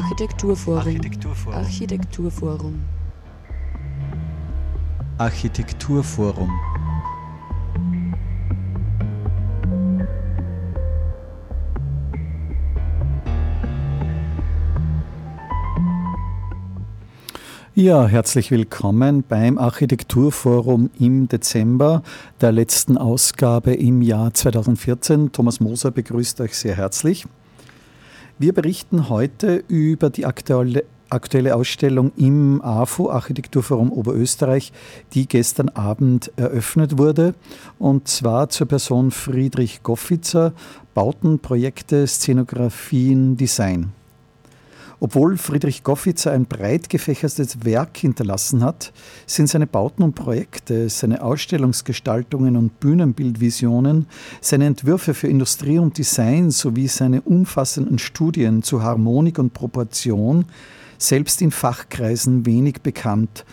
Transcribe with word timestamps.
Architekturforum. 0.00 0.78
Architekturforum. 0.78 1.54
Architekturforum. 1.54 2.80
Architekturforum. 5.18 6.50
Ja, 17.74 18.06
herzlich 18.06 18.50
willkommen 18.50 19.22
beim 19.28 19.58
Architekturforum 19.58 20.90
im 20.98 21.28
Dezember 21.28 22.02
der 22.40 22.52
letzten 22.52 22.96
Ausgabe 22.96 23.74
im 23.74 24.00
Jahr 24.00 24.32
2014. 24.32 25.32
Thomas 25.32 25.60
Moser 25.60 25.90
begrüßt 25.90 26.40
euch 26.40 26.56
sehr 26.56 26.76
herzlich. 26.76 27.26
Wir 28.40 28.54
berichten 28.54 29.10
heute 29.10 29.62
über 29.68 30.08
die 30.08 30.24
aktuelle, 30.24 30.84
aktuelle 31.10 31.54
Ausstellung 31.54 32.10
im 32.16 32.62
AFO, 32.62 33.10
Architekturforum 33.10 33.92
Oberösterreich, 33.92 34.72
die 35.12 35.28
gestern 35.28 35.68
Abend 35.68 36.32
eröffnet 36.36 36.96
wurde. 36.96 37.34
Und 37.78 38.08
zwar 38.08 38.48
zur 38.48 38.66
Person 38.66 39.10
Friedrich 39.10 39.82
Goffitzer, 39.82 40.54
Bauten, 40.94 41.40
Projekte, 41.40 42.06
Szenografien, 42.06 43.36
Design. 43.36 43.92
Obwohl 45.02 45.38
Friedrich 45.38 45.82
Goffitzer 45.82 46.32
ein 46.32 46.44
breit 46.44 46.90
gefächertes 46.90 47.64
Werk 47.64 47.96
hinterlassen 47.96 48.62
hat, 48.62 48.92
sind 49.26 49.48
seine 49.48 49.66
Bauten 49.66 50.02
und 50.02 50.14
Projekte, 50.14 50.90
seine 50.90 51.22
Ausstellungsgestaltungen 51.22 52.54
und 52.54 52.80
Bühnenbildvisionen, 52.80 54.04
seine 54.42 54.66
Entwürfe 54.66 55.14
für 55.14 55.28
Industrie 55.28 55.78
und 55.78 55.96
Design 55.96 56.50
sowie 56.50 56.86
seine 56.86 57.22
umfassenden 57.22 57.98
Studien 57.98 58.62
zu 58.62 58.82
Harmonik 58.82 59.38
und 59.38 59.54
Proportion 59.54 60.44
selbst 60.98 61.40
in 61.40 61.50
Fachkreisen 61.50 62.44
wenig 62.44 62.82
bekannt. 62.82 63.46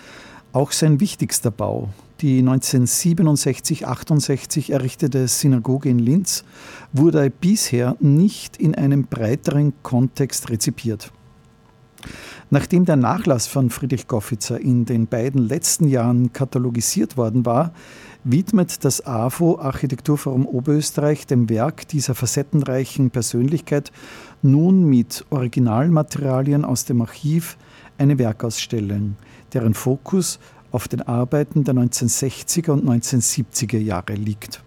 Auch 0.51 0.73
sein 0.73 0.99
wichtigster 0.99 1.51
Bau, 1.51 1.87
die 2.19 2.43
1967-68 2.43 4.73
errichtete 4.73 5.29
Synagoge 5.29 5.87
in 5.87 5.99
Linz, 5.99 6.43
wurde 6.91 7.29
bisher 7.29 7.95
nicht 8.01 8.57
in 8.57 8.75
einem 8.75 9.05
breiteren 9.05 9.71
Kontext 9.81 10.49
rezipiert. 10.49 11.13
Nachdem 12.49 12.85
der 12.85 12.95
Nachlass 12.95 13.47
von 13.47 13.69
Friedrich 13.69 14.07
Goffitzer 14.07 14.59
in 14.59 14.85
den 14.85 15.07
beiden 15.07 15.47
letzten 15.47 15.87
Jahren 15.87 16.31
katalogisiert 16.31 17.17
worden 17.17 17.45
war, 17.45 17.73
widmet 18.23 18.83
das 18.83 19.05
AFO 19.05 19.59
Architekturforum 19.59 20.45
Oberösterreich 20.45 21.27
dem 21.27 21.49
Werk 21.49 21.87
dieser 21.87 22.15
facettenreichen 22.15 23.09
Persönlichkeit 23.09 23.91
nun 24.41 24.85
mit 24.85 25.25
Originalmaterialien 25.29 26.65
aus 26.65 26.85
dem 26.85 27.01
Archiv 27.01 27.57
eine 27.97 28.17
Werkausstellung, 28.19 29.15
deren 29.53 29.73
Fokus 29.73 30.39
auf 30.71 30.87
den 30.87 31.01
Arbeiten 31.01 31.63
der 31.63 31.73
1960er 31.73 32.71
und 32.71 32.85
1970er 32.85 33.79
Jahre 33.79 34.13
liegt. 34.13 34.61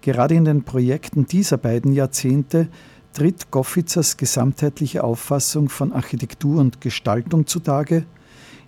Gerade 0.00 0.34
in 0.34 0.44
den 0.44 0.62
Projekten 0.62 1.26
dieser 1.26 1.56
beiden 1.56 1.92
Jahrzehnte 1.92 2.68
tritt 3.16 3.50
Goffitzers 3.50 4.18
gesamtheitliche 4.18 5.02
Auffassung 5.02 5.70
von 5.70 5.94
Architektur 5.94 6.60
und 6.60 6.82
Gestaltung 6.82 7.46
zutage, 7.46 8.04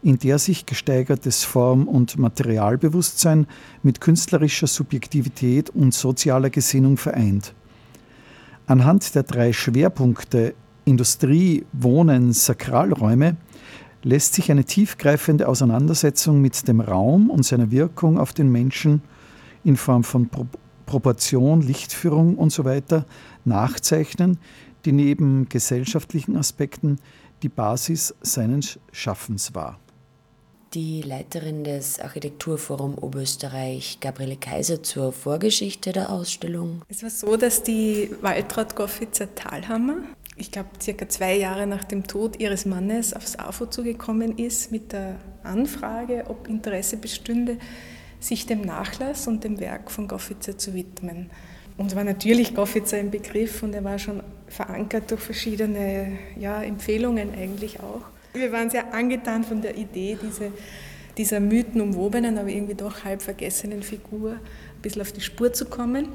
in 0.03 0.19
der 0.19 0.39
sich 0.39 0.65
gesteigertes 0.65 1.45
Form- 1.45 1.87
und 1.87 2.19
Materialbewusstsein 2.19 3.47
mit 3.83 4.01
künstlerischer 4.01 4.67
Subjektivität 4.67 5.69
und 5.69 5.93
sozialer 5.93 6.49
Gesinnung 6.49 6.97
vereint. 6.97 7.53
Anhand 8.67 9.15
der 9.15 9.25
drei 9.25 9.53
Schwerpunkte 9.53 10.55
Industrie, 10.87 11.67
Wohnen, 11.73 12.33
Sakralräume 12.33 13.37
lässt 14.03 14.33
sich 14.33 14.51
eine 14.51 14.65
tiefgreifende 14.65 15.47
Auseinandersetzung 15.47 16.41
mit 16.41 16.67
dem 16.67 16.81
Raum 16.81 17.29
und 17.29 17.45
seiner 17.45 17.71
Wirkung 17.71 18.19
auf 18.19 18.33
den 18.33 18.51
Menschen 18.51 19.03
in 19.63 19.77
Form 19.77 20.05
von 20.05 20.31
Pro 20.31 20.47
Proportion, 20.87 21.61
Lichtführung 21.61 22.39
usw. 22.39 22.81
So 22.89 23.05
nachzeichnen, 23.49 24.39
die 24.85 24.93
neben 24.93 25.49
gesellschaftlichen 25.49 26.37
Aspekten 26.37 26.99
die 27.43 27.49
Basis 27.49 28.15
seines 28.21 28.79
Schaffens 28.93 29.55
war. 29.55 29.79
Die 30.75 31.01
Leiterin 31.01 31.65
des 31.65 31.99
Architekturforum 31.99 32.99
Oberösterreich, 32.99 34.01
Gabriele 34.01 34.37
Kaiser, 34.37 34.83
zur 34.83 35.13
Vorgeschichte 35.13 35.93
der 35.93 36.11
Ausstellung. 36.11 36.83
Es 36.89 37.03
war 37.03 37.09
so, 37.09 37.39
dass 37.39 37.63
die 37.63 38.11
Waltraud 38.21 38.77
Goffitzer 38.77 39.35
Thalhammer, 39.35 39.97
ich 40.37 40.53
glaube 40.53 40.69
circa 40.81 41.09
zwei 41.09 41.37
Jahre 41.37 41.67
nach 41.67 41.85
dem 41.85 42.07
Tod 42.07 42.39
ihres 42.39 42.67
Mannes, 42.67 43.15
aufs 43.15 43.37
AFO 43.37 43.67
zugekommen 43.67 44.37
ist 44.37 44.71
mit 44.71 44.93
der 44.93 45.17
Anfrage, 45.43 46.27
ob 46.29 46.49
Interesse 46.49 46.99
bestünde, 46.99 47.57
sich 48.21 48.45
dem 48.45 48.61
Nachlass 48.61 49.27
und 49.27 49.45
dem 49.45 49.61
Werk 49.61 49.91
von 49.91 50.07
Goffitzer 50.07 50.59
zu 50.59 50.75
widmen. 50.75 51.31
Uns 51.79 51.95
war 51.95 52.03
natürlich 52.03 52.57
Goffitzer 52.57 52.97
ein 52.97 53.13
Begriff 53.13 53.63
und 53.63 53.73
er 53.73 53.85
war 53.85 54.01
schon 54.01 54.21
verankert 54.49 55.13
durch 55.13 55.21
verschiedene 55.21 56.19
ja, 56.37 56.61
Empfehlungen 56.61 57.33
eigentlich 57.33 57.79
auch. 57.79 58.03
Wir 58.33 58.51
waren 58.51 58.69
sehr 58.69 58.93
angetan 58.93 59.45
von 59.45 59.63
der 59.63 59.77
Idee, 59.77 60.19
diese, 60.21 60.51
dieser 61.17 61.39
mythenumwobenen, 61.39 62.37
aber 62.37 62.49
irgendwie 62.49 62.75
doch 62.75 63.05
halb 63.05 63.23
vergessenen 63.23 63.85
Figur 63.85 64.33
ein 64.33 64.83
bisschen 64.83 65.03
auf 65.03 65.13
die 65.13 65.21
Spur 65.21 65.53
zu 65.53 65.67
kommen. 65.67 66.09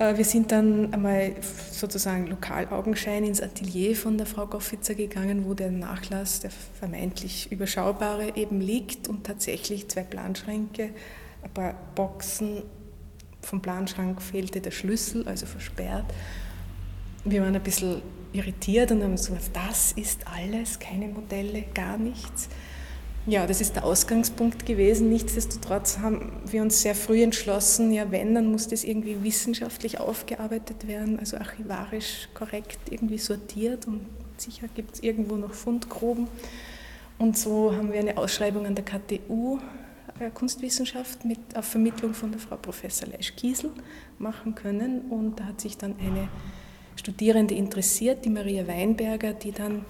Äh, 0.00 0.16
wir 0.16 0.24
sind 0.24 0.50
dann 0.50 0.92
einmal 0.92 1.36
sozusagen 1.70 2.26
Lokalaugenschein 2.26 3.22
ins 3.22 3.40
Atelier 3.40 3.94
von 3.94 4.18
der 4.18 4.26
Frau 4.26 4.46
Goffitzer 4.46 4.94
gegangen, 4.94 5.44
wo 5.46 5.54
der 5.54 5.70
Nachlass, 5.70 6.40
der 6.40 6.50
vermeintlich 6.50 7.52
überschaubare, 7.52 8.34
eben 8.34 8.60
liegt 8.60 9.06
und 9.06 9.24
tatsächlich 9.24 9.86
zwei 9.86 10.02
Planschränke, 10.02 10.90
ein 11.44 11.50
paar 11.54 11.74
Boxen 11.94 12.64
vom 13.42 13.60
Planschrank 13.60 14.20
fehlte 14.20 14.60
der 14.60 14.70
Schlüssel, 14.70 15.26
also 15.26 15.46
versperrt. 15.46 16.06
Wir 17.24 17.42
waren 17.42 17.54
ein 17.54 17.62
bisschen 17.62 18.02
irritiert 18.32 18.90
und 18.92 19.02
haben 19.02 19.16
so, 19.16 19.36
das 19.52 19.92
ist 19.92 20.26
alles, 20.26 20.78
keine 20.78 21.08
Modelle, 21.08 21.64
gar 21.74 21.98
nichts. 21.98 22.48
Ja, 23.26 23.46
das 23.46 23.60
ist 23.60 23.76
der 23.76 23.84
Ausgangspunkt 23.84 24.64
gewesen. 24.64 25.10
Nichtsdestotrotz 25.10 25.98
haben 25.98 26.32
wir 26.46 26.62
uns 26.62 26.80
sehr 26.80 26.94
früh 26.94 27.22
entschlossen, 27.22 27.92
ja, 27.92 28.10
wenn, 28.10 28.34
dann 28.34 28.50
muss 28.50 28.68
das 28.68 28.84
irgendwie 28.84 29.22
wissenschaftlich 29.22 30.00
aufgearbeitet 30.00 30.86
werden, 30.88 31.18
also 31.18 31.36
archivarisch 31.36 32.28
korrekt 32.32 32.78
irgendwie 32.90 33.18
sortiert 33.18 33.86
und 33.86 34.00
sicher 34.38 34.66
gibt 34.74 34.94
es 34.94 35.02
irgendwo 35.02 35.36
noch 35.36 35.52
Fundgruben. 35.52 36.28
Und 37.18 37.36
so 37.36 37.74
haben 37.74 37.92
wir 37.92 38.00
eine 38.00 38.16
Ausschreibung 38.16 38.64
an 38.64 38.74
der 38.74 38.84
KTU 38.84 39.58
Kunstwissenschaft 40.34 41.24
mit, 41.24 41.38
auf 41.54 41.64
Vermittlung 41.64 42.14
von 42.14 42.30
der 42.30 42.40
Frau 42.40 42.56
Professor 42.56 43.08
Leisch 43.08 43.34
Kiesel 43.36 43.70
machen 44.18 44.54
können. 44.54 45.02
Und 45.10 45.40
da 45.40 45.44
hat 45.44 45.60
sich 45.60 45.76
dann 45.76 45.94
eine 45.98 46.28
Studierende 46.96 47.54
interessiert, 47.54 48.24
die 48.24 48.30
Maria 48.30 48.66
Weinberger, 48.66 49.32
die 49.32 49.52
dann 49.52 49.84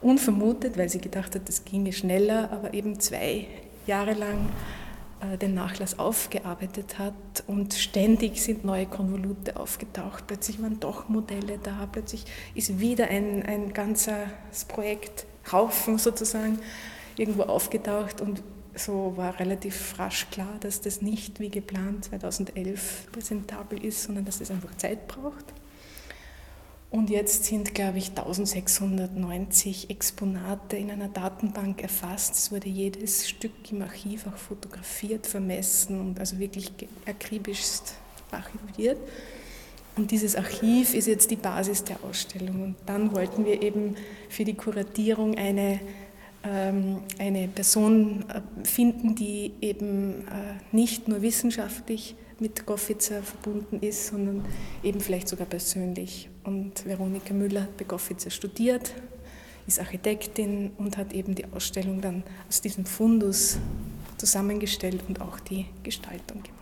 unvermutet, 0.00 0.76
weil 0.78 0.88
sie 0.88 1.00
gedacht 1.00 1.34
hat, 1.34 1.48
das 1.48 1.64
ginge 1.64 1.92
schneller, 1.92 2.50
aber 2.52 2.74
eben 2.74 3.00
zwei 3.00 3.46
Jahre 3.86 4.12
lang 4.12 4.48
äh, 5.20 5.36
den 5.36 5.54
Nachlass 5.54 5.98
aufgearbeitet 5.98 6.98
hat 6.98 7.14
und 7.46 7.74
ständig 7.74 8.40
sind 8.40 8.64
neue 8.64 8.86
Konvolute 8.86 9.58
aufgetaucht. 9.58 10.26
Plötzlich 10.26 10.62
waren 10.62 10.78
doch 10.78 11.08
Modelle 11.08 11.58
da, 11.60 11.88
plötzlich 11.90 12.24
ist 12.54 12.78
wieder 12.78 13.08
ein, 13.08 13.42
ein 13.44 13.72
ganzes 13.72 14.64
Projekt, 14.68 15.26
Haufen 15.50 15.98
sozusagen, 15.98 16.58
irgendwo 17.16 17.44
aufgetaucht 17.44 18.20
und 18.20 18.42
so 18.78 19.16
war 19.16 19.38
relativ 19.38 19.98
rasch 19.98 20.26
klar, 20.30 20.56
dass 20.60 20.80
das 20.80 21.02
nicht 21.02 21.40
wie 21.40 21.50
geplant 21.50 22.06
2011 22.06 23.08
präsentabel 23.12 23.84
ist, 23.84 24.04
sondern 24.04 24.24
dass 24.24 24.40
es 24.40 24.50
einfach 24.50 24.76
Zeit 24.76 25.08
braucht. 25.08 25.44
Und 26.90 27.10
jetzt 27.10 27.44
sind, 27.44 27.74
glaube 27.74 27.98
ich, 27.98 28.10
1690 28.10 29.90
Exponate 29.90 30.78
in 30.78 30.90
einer 30.90 31.08
Datenbank 31.08 31.82
erfasst. 31.82 32.34
Es 32.34 32.50
wurde 32.50 32.68
jedes 32.68 33.28
Stück 33.28 33.70
im 33.70 33.82
Archiv 33.82 34.26
auch 34.26 34.36
fotografiert, 34.36 35.26
vermessen 35.26 36.00
und 36.00 36.18
also 36.18 36.38
wirklich 36.38 36.72
akribischst 37.06 37.94
archiviert. 38.30 38.98
Und 39.96 40.12
dieses 40.12 40.36
Archiv 40.36 40.94
ist 40.94 41.08
jetzt 41.08 41.30
die 41.30 41.36
Basis 41.36 41.84
der 41.84 42.02
Ausstellung. 42.04 42.62
Und 42.62 42.76
dann 42.86 43.12
wollten 43.14 43.44
wir 43.44 43.60
eben 43.62 43.96
für 44.30 44.44
die 44.44 44.54
Kuratierung 44.54 45.36
eine 45.36 45.80
eine 46.48 47.48
Person 47.48 48.24
äh, 48.28 48.40
finden, 48.64 49.14
die 49.14 49.52
eben 49.60 50.26
äh, 50.28 50.54
nicht 50.72 51.08
nur 51.08 51.22
wissenschaftlich 51.22 52.14
mit 52.40 52.66
Goffitzer 52.66 53.22
verbunden 53.22 53.80
ist, 53.80 54.08
sondern 54.08 54.44
eben 54.82 55.00
vielleicht 55.00 55.28
sogar 55.28 55.46
persönlich. 55.46 56.30
Und 56.44 56.84
Veronika 56.86 57.34
Müller 57.34 57.62
hat 57.62 57.76
bei 57.76 57.84
Goffitzer 57.84 58.30
studiert, 58.30 58.94
ist 59.66 59.80
Architektin 59.80 60.72
und 60.78 60.96
hat 60.96 61.12
eben 61.12 61.34
die 61.34 61.46
Ausstellung 61.52 62.00
dann 62.00 62.22
aus 62.48 62.60
diesem 62.60 62.86
Fundus 62.86 63.58
zusammengestellt 64.16 65.02
und 65.08 65.20
auch 65.20 65.40
die 65.40 65.66
Gestaltung 65.82 66.42
gemacht. 66.42 66.58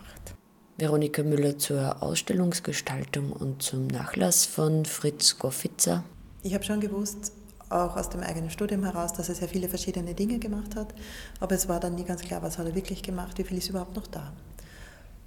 Veronika 0.79 1.23
Müller 1.23 1.56
zur 1.59 2.03
Ausstellungsgestaltung 2.03 3.33
und 3.33 3.62
zum 3.62 3.87
Nachlass 3.87 4.44
von 4.44 4.85
Fritz 4.85 5.38
Goffitzer. 5.38 6.05
Ich 6.43 6.55
habe 6.55 6.65
schon 6.65 6.81
gewusst, 6.81 7.33
auch 7.68 7.96
aus 7.96 8.08
dem 8.08 8.20
eigenen 8.20 8.50
Studium 8.50 8.84
heraus, 8.84 9.12
dass 9.12 9.28
er 9.28 9.34
sehr 9.34 9.48
viele 9.48 9.68
verschiedene 9.68 10.14
Dinge 10.14 10.38
gemacht 10.38 10.76
hat. 10.76 10.94
Aber 11.40 11.54
es 11.54 11.68
war 11.68 11.80
dann 11.80 11.94
nie 11.94 12.04
ganz 12.04 12.22
klar, 12.22 12.42
was 12.42 12.58
hat 12.58 12.66
er 12.66 12.74
wirklich 12.74 13.02
gemacht, 13.02 13.38
wie 13.38 13.44
viel 13.44 13.58
ist 13.58 13.70
überhaupt 13.70 13.96
noch 13.96 14.06
da. 14.06 14.32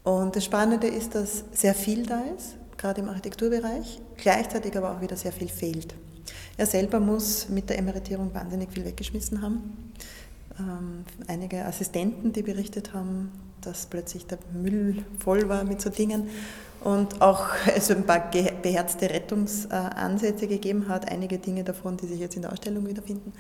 Und 0.04 0.36
das 0.36 0.46
Spannende 0.46 0.88
ist, 0.88 1.16
dass 1.16 1.44
sehr 1.52 1.76
viel 1.76 2.06
da 2.06 2.22
ist, 2.36 2.56
gerade 2.78 3.02
im 3.02 3.10
Architekturbereich, 3.10 4.00
gleichzeitig 4.18 4.76
aber 4.78 4.92
auch 4.92 5.02
wieder 5.02 5.18
sehr 5.18 5.34
viel 5.34 5.50
fehlt. 5.50 5.94
Er 6.58 6.66
selber 6.66 7.00
muss 7.00 7.50
mit 7.50 7.70
der 7.70 7.78
Emeritierung 7.78 8.34
wahnsinnig 8.34 8.72
viel 8.72 8.86
weggeschmissen 8.86 9.42
haben. 9.42 9.94
Ähm, 10.58 11.06
einige 11.28 11.66
Assistenten, 11.66 12.34
die 12.34 12.44
berichtet 12.44 12.94
haben, 12.94 13.32
dass 13.62 13.86
plötzlich 13.86 14.26
der 14.26 14.40
Müll 14.54 15.04
voll 15.20 15.50
war 15.50 15.64
mit 15.64 15.82
so 15.82 15.90
Dingen 15.90 16.30
und 16.82 17.22
auch 17.22 17.48
also 17.74 17.94
ein 17.94 18.06
paar 18.06 18.30
beherzte 18.30 19.10
Rettungsansätze 19.10 20.48
gegeben 20.48 20.88
hat, 20.90 21.12
einige 21.12 21.38
Dinge 21.38 21.64
davon, 21.64 21.98
die 21.98 22.08
sich 22.08 22.20
jetzt 22.20 22.36
in 22.36 22.44
der 22.44 22.52
Ausstellung 22.52 22.88
wiederfinden. 22.88 23.34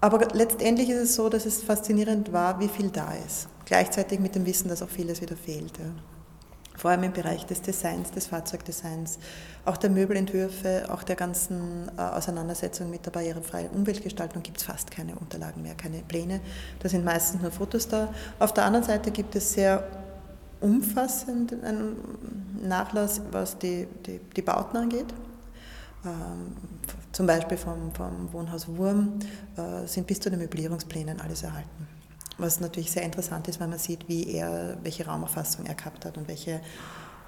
Aber 0.00 0.28
letztendlich 0.34 0.90
ist 0.90 0.98
es 0.98 1.14
so, 1.14 1.28
dass 1.28 1.46
es 1.46 1.62
faszinierend 1.62 2.32
war, 2.32 2.60
wie 2.60 2.68
viel 2.68 2.90
da 2.90 3.12
ist. 3.26 3.48
Gleichzeitig 3.64 4.20
mit 4.20 4.34
dem 4.34 4.46
Wissen, 4.46 4.68
dass 4.68 4.82
auch 4.82 4.88
vieles 4.88 5.20
wieder 5.20 5.36
fehlt. 5.36 5.72
Vor 6.76 6.90
allem 6.90 7.04
im 7.04 7.12
Bereich 7.12 7.46
des 7.46 7.62
Designs, 7.62 8.10
des 8.10 8.26
Fahrzeugdesigns, 8.26 9.18
auch 9.64 9.78
der 9.78 9.88
Möbelentwürfe, 9.88 10.86
auch 10.90 11.02
der 11.02 11.16
ganzen 11.16 11.90
äh, 11.96 12.02
Auseinandersetzung 12.02 12.90
mit 12.90 13.06
der 13.06 13.10
barrierefreien 13.10 13.70
Umweltgestaltung 13.70 14.42
gibt 14.42 14.58
es 14.58 14.64
fast 14.64 14.90
keine 14.90 15.16
Unterlagen 15.16 15.62
mehr, 15.62 15.74
keine 15.74 16.02
Pläne. 16.02 16.40
Da 16.80 16.90
sind 16.90 17.04
meistens 17.04 17.40
nur 17.40 17.50
Fotos 17.50 17.88
da. 17.88 18.12
Auf 18.38 18.52
der 18.52 18.66
anderen 18.66 18.84
Seite 18.84 19.10
gibt 19.10 19.34
es 19.34 19.54
sehr 19.54 20.05
umfassend 20.60 21.52
einen 21.64 21.96
Nachlass, 22.62 23.20
was 23.30 23.58
die, 23.58 23.86
die, 24.06 24.20
die 24.34 24.42
Bauten 24.42 24.76
angeht. 24.76 25.06
Ähm, 26.04 26.56
zum 27.12 27.26
Beispiel 27.26 27.56
vom, 27.56 27.92
vom 27.94 28.32
Wohnhaus 28.32 28.68
Wurm 28.68 29.18
äh, 29.56 29.86
sind 29.86 30.06
bis 30.06 30.20
zu 30.20 30.30
den 30.30 30.38
Möblierungsplänen 30.38 31.20
alles 31.20 31.42
erhalten. 31.42 31.88
Was 32.38 32.60
natürlich 32.60 32.90
sehr 32.90 33.02
interessant 33.02 33.48
ist, 33.48 33.60
weil 33.60 33.68
man 33.68 33.78
sieht, 33.78 34.08
wie 34.08 34.34
er, 34.34 34.76
welche 34.82 35.06
Raumerfassung 35.06 35.64
er 35.64 35.74
gehabt 35.74 36.04
hat 36.04 36.18
und 36.18 36.28
welche, 36.28 36.60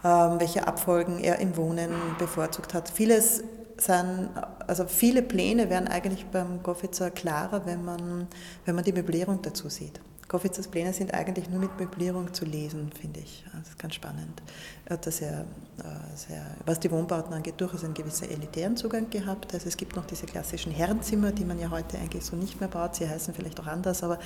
ähm, 0.05 0.39
welche 0.39 0.67
Abfolgen 0.67 1.19
er 1.19 1.39
im 1.39 1.57
Wohnen 1.57 1.91
bevorzugt 2.19 2.75
hat. 2.75 2.91
Vieles 2.91 3.43
sind, 3.79 4.29
also 4.67 4.87
viele 4.87 5.23
Pläne 5.23 5.71
werden 5.71 5.89
eigentlich 5.89 6.27
beim 6.27 6.63
Goffitzer 6.63 7.11
klarer, 7.11 7.65
wenn 7.65 7.85
man, 7.85 8.27
wenn 8.65 8.75
man 8.75 8.85
die 8.85 8.93
Möblierung 8.93 9.41
dazu 9.41 9.69
sieht. 9.69 10.01
Koffitzers 10.29 10.69
Pläne 10.69 10.93
sind 10.93 11.15
eigentlich 11.15 11.49
nur 11.49 11.59
mit 11.59 11.79
Möblierung 11.81 12.35
zu 12.35 12.45
lesen, 12.45 12.91
finde 12.93 13.21
ich. 13.21 13.45
Das 13.51 13.71
ist 13.71 13.79
ganz 13.79 13.95
spannend. 13.95 14.43
Er 14.85 14.95
hat 14.95 15.05
sehr, 15.05 15.47
äh, 15.79 16.17
sehr, 16.17 16.45
was 16.67 16.79
die 16.81 16.91
Wohnbauten 16.91 17.33
angeht, 17.33 17.55
durchaus 17.57 17.83
einen 17.83 17.95
gewissen 17.95 18.31
elitären 18.31 18.77
Zugang 18.77 19.09
gehabt. 19.09 19.55
Also 19.55 19.69
es 19.69 19.77
gibt 19.79 19.97
noch 19.97 20.05
diese 20.05 20.27
klassischen 20.27 20.71
Herrenzimmer, 20.71 21.33
die 21.33 21.47
man 21.47 21.59
ja 21.59 21.71
heute 21.71 21.97
eigentlich 21.99 22.27
so 22.27 22.37
nicht 22.37 22.61
mehr 22.61 22.69
baut. 22.69 22.97
Sie 22.97 23.09
heißen 23.09 23.33
vielleicht 23.33 23.59
auch 23.59 23.67
anders, 23.67 24.03
aber 24.03 24.19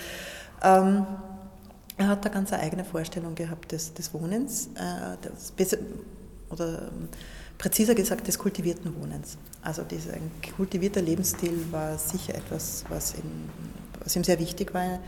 ähm, 0.64 1.06
er 1.96 2.08
hat 2.08 2.24
da 2.24 2.30
ganz 2.30 2.52
eine 2.52 2.62
eigene 2.62 2.84
Vorstellung 2.84 3.36
gehabt 3.36 3.70
des, 3.70 3.94
des 3.94 4.12
Wohnens, 4.12 4.70
äh, 4.74 5.16
des, 5.56 5.78
oder 6.50 6.90
präziser 7.58 7.94
gesagt 7.94 8.26
des 8.26 8.38
kultivierten 8.38 8.92
Wohnens. 9.00 9.38
Also 9.62 9.82
dieser 9.82 10.14
kultivierter 10.56 11.00
Lebensstil 11.00 11.64
war 11.70 11.96
sicher 11.96 12.34
etwas, 12.34 12.84
was 12.88 13.14
ihm, 13.14 13.48
was 14.02 14.16
ihm 14.16 14.24
sehr 14.24 14.40
wichtig 14.40 14.74
war 14.74 14.98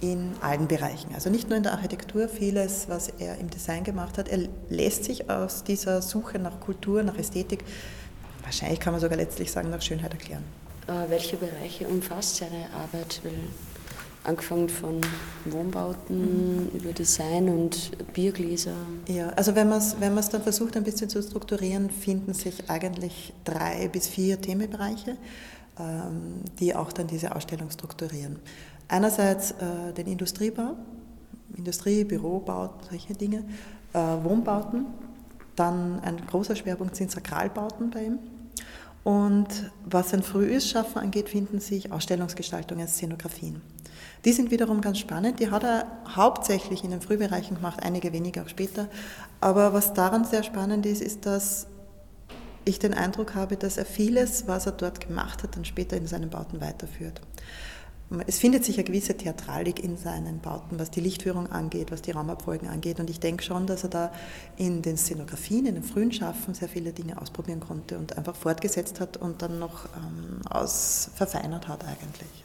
in 0.00 0.32
allen 0.40 0.68
Bereichen. 0.68 1.14
Also 1.14 1.30
nicht 1.30 1.48
nur 1.48 1.56
in 1.56 1.62
der 1.62 1.72
Architektur, 1.72 2.28
vieles, 2.28 2.88
was 2.88 3.08
er 3.18 3.38
im 3.38 3.48
Design 3.48 3.84
gemacht 3.84 4.18
hat. 4.18 4.28
Er 4.28 4.48
lässt 4.68 5.04
sich 5.04 5.30
aus 5.30 5.64
dieser 5.64 6.02
Suche 6.02 6.38
nach 6.38 6.60
Kultur, 6.60 7.02
nach 7.02 7.16
Ästhetik, 7.16 7.64
wahrscheinlich 8.42 8.80
kann 8.80 8.92
man 8.92 9.00
sogar 9.00 9.16
letztlich 9.16 9.50
sagen, 9.50 9.70
nach 9.70 9.82
Schönheit 9.82 10.12
erklären. 10.12 10.44
Äh, 10.86 11.10
welche 11.10 11.36
Bereiche 11.36 11.88
umfasst 11.88 12.36
seine 12.36 12.66
Arbeit? 12.74 13.20
Weil 13.24 13.32
angefangen 14.26 14.68
von 14.68 15.00
Wohnbauten 15.44 16.70
über 16.72 16.92
Design 16.92 17.48
und 17.48 18.12
Biergläser. 18.12 18.74
Ja, 19.06 19.28
also 19.30 19.54
wenn 19.54 19.68
man 19.68 19.78
es 19.78 19.96
wenn 20.00 20.14
dann 20.14 20.42
versucht, 20.42 20.76
ein 20.76 20.84
bisschen 20.84 21.08
zu 21.08 21.22
strukturieren, 21.22 21.90
finden 21.90 22.34
sich 22.34 22.68
eigentlich 22.68 23.32
drei 23.44 23.88
bis 23.88 24.08
vier 24.08 24.40
Themenbereiche, 24.40 25.16
ähm, 25.78 26.40
die 26.58 26.74
auch 26.74 26.92
dann 26.92 27.06
diese 27.06 27.34
Ausstellung 27.34 27.70
strukturieren. 27.70 28.40
Einerseits 28.88 29.52
äh, 29.52 29.92
den 29.96 30.06
Industriebau, 30.06 30.76
Industrie, 31.56 32.04
Bürobauten, 32.04 32.88
solche 32.88 33.14
Dinge, 33.14 33.44
äh, 33.92 33.98
Wohnbauten, 33.98 34.86
dann 35.56 36.00
ein 36.00 36.24
großer 36.26 36.54
Schwerpunkt 36.54 36.96
sind 36.96 37.10
Sakralbauten 37.10 37.90
bei 37.90 38.04
ihm. 38.04 38.18
Und 39.02 39.70
was 39.84 40.12
ein 40.12 40.22
frühes 40.22 40.68
Schaffen 40.68 40.98
angeht, 40.98 41.28
finden 41.28 41.60
sich 41.60 41.92
Ausstellungsgestaltungen, 41.92 42.88
Szenografien. 42.88 43.62
Die 44.24 44.32
sind 44.32 44.50
wiederum 44.50 44.80
ganz 44.80 44.98
spannend. 44.98 45.38
Die 45.38 45.50
hat 45.50 45.62
er 45.62 45.86
hauptsächlich 46.16 46.82
in 46.82 46.90
den 46.90 47.00
Frühbereichen 47.00 47.56
gemacht, 47.56 47.80
einige 47.82 48.12
weniger 48.12 48.42
auch 48.42 48.48
später. 48.48 48.88
Aber 49.40 49.72
was 49.72 49.94
daran 49.94 50.24
sehr 50.24 50.42
spannend 50.42 50.84
ist, 50.86 51.00
ist, 51.00 51.24
dass 51.24 51.68
ich 52.64 52.80
den 52.80 52.94
Eindruck 52.94 53.36
habe, 53.36 53.56
dass 53.56 53.76
er 53.76 53.84
vieles, 53.84 54.48
was 54.48 54.66
er 54.66 54.72
dort 54.72 55.00
gemacht 55.00 55.44
hat, 55.44 55.54
dann 55.54 55.64
später 55.64 55.96
in 55.96 56.08
seinen 56.08 56.28
Bauten 56.28 56.60
weiterführt. 56.60 57.20
Es 58.26 58.38
findet 58.38 58.64
sich 58.64 58.76
eine 58.76 58.84
gewisse 58.84 59.16
Theatralik 59.16 59.82
in 59.82 59.96
seinen 59.96 60.38
Bauten, 60.38 60.78
was 60.78 60.92
die 60.92 61.00
Lichtführung 61.00 61.48
angeht, 61.48 61.90
was 61.90 62.02
die 62.02 62.12
Raumabfolgen 62.12 62.68
angeht. 62.68 63.00
Und 63.00 63.10
ich 63.10 63.18
denke 63.18 63.42
schon, 63.42 63.66
dass 63.66 63.82
er 63.82 63.90
da 63.90 64.12
in 64.56 64.80
den 64.80 64.96
Szenografien, 64.96 65.66
in 65.66 65.74
den 65.74 65.82
frühen 65.82 66.12
Schaffen 66.12 66.54
sehr 66.54 66.68
viele 66.68 66.92
Dinge 66.92 67.20
ausprobieren 67.20 67.58
konnte 67.58 67.98
und 67.98 68.16
einfach 68.16 68.36
fortgesetzt 68.36 69.00
hat 69.00 69.16
und 69.16 69.42
dann 69.42 69.58
noch 69.58 69.86
ähm, 69.86 70.40
aus 70.48 71.10
verfeinert 71.16 71.66
hat 71.66 71.84
eigentlich. 71.84 72.44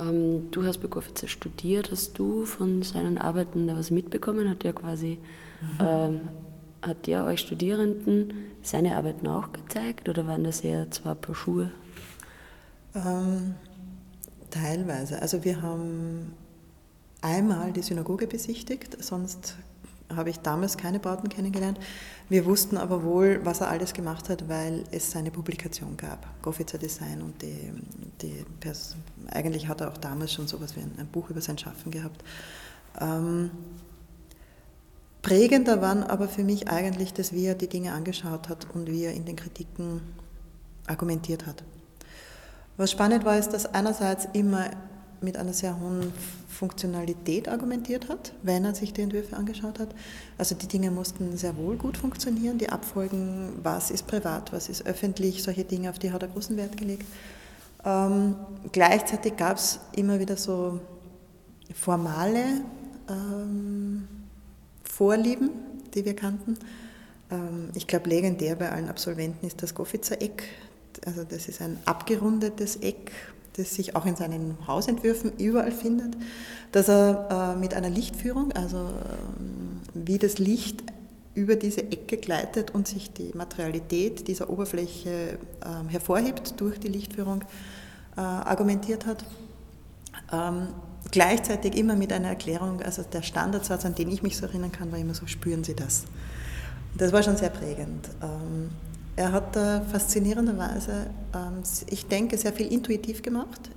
Ähm, 0.00 0.50
du 0.50 0.64
hast 0.64 0.78
bei 0.78 0.88
Goffitzer 0.88 1.28
studiert. 1.28 1.90
Hast 1.90 2.18
du 2.18 2.46
von 2.46 2.82
seinen 2.82 3.18
Arbeiten 3.18 3.66
da 3.66 3.76
was 3.76 3.90
mitbekommen? 3.90 4.48
Hat 4.48 4.62
der 4.62 4.72
quasi, 4.72 5.18
mhm. 5.60 5.86
ähm, 5.86 6.20
hat 6.80 7.06
der 7.06 7.26
euch 7.26 7.40
Studierenden 7.40 8.32
seine 8.62 8.96
Arbeiten 8.96 9.26
auch 9.28 9.52
gezeigt 9.52 10.08
oder 10.08 10.26
waren 10.26 10.44
das 10.44 10.62
eher 10.62 10.90
zwei 10.90 11.14
Paar 11.14 11.34
Schuhe? 11.34 11.70
Ähm, 12.94 13.54
Teilweise. 14.52 15.22
Also 15.22 15.44
wir 15.44 15.62
haben 15.62 16.34
einmal 17.22 17.72
die 17.72 17.80
Synagoge 17.80 18.26
besichtigt, 18.26 19.02
sonst 19.02 19.56
habe 20.14 20.28
ich 20.28 20.40
damals 20.40 20.76
keine 20.76 20.98
Bauten 20.98 21.30
kennengelernt. 21.30 21.80
Wir 22.28 22.44
wussten 22.44 22.76
aber 22.76 23.02
wohl, 23.02 23.40
was 23.44 23.62
er 23.62 23.70
alles 23.70 23.94
gemacht 23.94 24.28
hat, 24.28 24.50
weil 24.50 24.84
es 24.90 25.10
seine 25.10 25.30
Publikation 25.30 25.96
gab, 25.96 26.26
Goffitzer 26.42 26.76
Design 26.76 27.22
und 27.22 27.40
die, 27.40 27.72
die 28.20 28.44
eigentlich 29.30 29.68
hat 29.68 29.80
er 29.80 29.90
auch 29.90 29.96
damals 29.96 30.34
schon 30.34 30.46
sowas 30.48 30.76
wie 30.76 30.80
ein, 30.80 30.92
ein 30.98 31.06
Buch 31.06 31.30
über 31.30 31.40
sein 31.40 31.56
Schaffen 31.56 31.90
gehabt. 31.90 32.22
Ähm, 33.00 33.50
prägender 35.22 35.80
waren 35.80 36.02
aber 36.02 36.28
für 36.28 36.44
mich 36.44 36.68
eigentlich, 36.68 37.14
dass 37.14 37.32
wie 37.32 37.46
er 37.46 37.54
die 37.54 37.68
Dinge 37.68 37.94
angeschaut 37.94 38.50
hat 38.50 38.66
und 38.74 38.90
wie 38.90 39.04
er 39.04 39.14
in 39.14 39.24
den 39.24 39.36
Kritiken 39.36 40.02
argumentiert 40.86 41.46
hat. 41.46 41.64
Was 42.82 42.90
spannend 42.90 43.24
war, 43.24 43.38
ist, 43.38 43.50
dass 43.50 43.72
einerseits 43.72 44.26
immer 44.32 44.68
mit 45.20 45.36
einer 45.36 45.52
sehr 45.52 45.78
hohen 45.78 46.12
Funktionalität 46.48 47.48
argumentiert 47.48 48.08
hat, 48.08 48.32
wenn 48.42 48.64
er 48.64 48.74
sich 48.74 48.92
die 48.92 49.02
Entwürfe 49.02 49.36
angeschaut 49.36 49.78
hat. 49.78 49.90
Also 50.36 50.56
die 50.56 50.66
Dinge 50.66 50.90
mussten 50.90 51.36
sehr 51.36 51.56
wohl 51.56 51.76
gut 51.76 51.96
funktionieren, 51.96 52.58
die 52.58 52.70
Abfolgen, 52.70 53.52
was 53.62 53.92
ist 53.92 54.08
privat, 54.08 54.52
was 54.52 54.68
ist 54.68 54.84
öffentlich, 54.84 55.44
solche 55.44 55.62
Dinge, 55.62 55.90
auf 55.90 56.00
die 56.00 56.10
hat 56.10 56.22
er 56.22 56.28
großen 56.28 56.56
Wert 56.56 56.76
gelegt. 56.76 57.06
Ähm, 57.84 58.34
gleichzeitig 58.72 59.36
gab 59.36 59.58
es 59.58 59.78
immer 59.94 60.18
wieder 60.18 60.36
so 60.36 60.80
formale 61.72 62.62
ähm, 63.08 64.08
Vorlieben, 64.82 65.50
die 65.94 66.04
wir 66.04 66.16
kannten. 66.16 66.58
Ähm, 67.30 67.68
ich 67.74 67.86
glaube, 67.86 68.08
legendär 68.08 68.56
bei 68.56 68.72
allen 68.72 68.88
Absolventen 68.88 69.46
ist 69.46 69.62
das 69.62 69.72
Goffitzer 69.72 70.20
Eck, 70.20 70.48
also 71.06 71.24
das 71.24 71.48
ist 71.48 71.60
ein 71.60 71.78
abgerundetes 71.84 72.76
Eck, 72.76 73.12
das 73.56 73.74
sich 73.74 73.96
auch 73.96 74.06
in 74.06 74.16
seinen 74.16 74.56
Hausentwürfen 74.66 75.32
überall 75.38 75.72
findet, 75.72 76.16
dass 76.72 76.88
er 76.88 77.54
äh, 77.54 77.58
mit 77.58 77.74
einer 77.74 77.90
Lichtführung, 77.90 78.52
also 78.52 78.78
ähm, 78.78 79.80
wie 79.94 80.18
das 80.18 80.38
Licht 80.38 80.82
über 81.34 81.56
diese 81.56 81.82
Ecke 81.82 82.16
gleitet 82.16 82.72
und 82.74 82.86
sich 82.86 83.12
die 83.12 83.30
Materialität 83.34 84.28
dieser 84.28 84.50
Oberfläche 84.50 85.38
ähm, 85.64 85.88
hervorhebt 85.88 86.60
durch 86.60 86.78
die 86.78 86.88
Lichtführung, 86.88 87.42
äh, 88.16 88.20
argumentiert 88.20 89.06
hat. 89.06 89.24
Ähm, 90.30 90.68
gleichzeitig 91.10 91.76
immer 91.76 91.96
mit 91.96 92.12
einer 92.12 92.28
Erklärung, 92.28 92.82
also 92.82 93.02
der 93.02 93.22
Standardsatz, 93.22 93.84
an 93.84 93.94
den 93.94 94.10
ich 94.10 94.22
mich 94.22 94.36
so 94.36 94.46
erinnern 94.46 94.72
kann, 94.72 94.92
war 94.92 94.98
immer 94.98 95.14
so, 95.14 95.26
spüren 95.26 95.64
Sie 95.64 95.74
das. 95.74 96.04
Das 96.96 97.12
war 97.12 97.22
schon 97.22 97.36
sehr 97.36 97.50
prägend. 97.50 98.08
Er 99.14 99.32
hat 99.32 99.54
da 99.56 99.82
faszinierenderweise, 99.82 101.10
ähm, 101.34 101.62
ich 101.86 102.06
denke, 102.06 102.38
sehr 102.38 102.52
viel 102.52 102.72
intuitiv 102.72 103.22
gemacht 103.22 103.70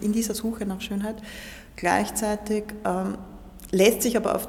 in 0.00 0.12
dieser 0.12 0.34
Suche 0.34 0.66
nach 0.66 0.80
Schönheit. 0.80 1.16
Gleichzeitig 1.76 2.64
ähm, 2.84 3.16
lässt 3.70 4.02
sich 4.02 4.16
aber 4.16 4.40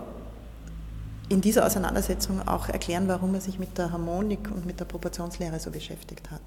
in 1.29 1.39
dieser 1.39 1.65
Auseinandersetzung 1.65 2.45
auch 2.45 2.67
erklären, 2.67 3.07
warum 3.07 3.33
er 3.33 3.41
sich 3.41 3.57
mit 3.57 3.77
der 3.77 3.91
Harmonik 3.91 4.51
und 4.53 4.65
mit 4.65 4.79
der 4.79 4.85
Proportionslehre 4.85 5.59
so 5.59 5.71
beschäftigt 5.71 6.29
hat. 6.29 6.41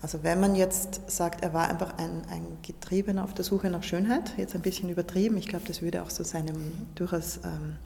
Also 0.00 0.22
wenn 0.22 0.38
man 0.38 0.54
jetzt 0.54 1.00
sagt, 1.10 1.42
er 1.42 1.54
war 1.54 1.68
einfach 1.68 1.98
ein, 1.98 2.22
ein 2.30 2.46
Getriebener 2.62 3.24
auf 3.24 3.34
der 3.34 3.44
Suche 3.44 3.70
nach 3.70 3.82
Schönheit, 3.82 4.32
jetzt 4.36 4.54
ein 4.54 4.60
bisschen 4.60 4.90
übertrieben, 4.90 5.36
ich 5.38 5.48
glaube, 5.48 5.64
das 5.66 5.82
würde 5.82 6.02
auch 6.02 6.10
so 6.10 6.22
seinem 6.22 6.72
durchaus 6.94 7.38
ähm, 7.38 7.76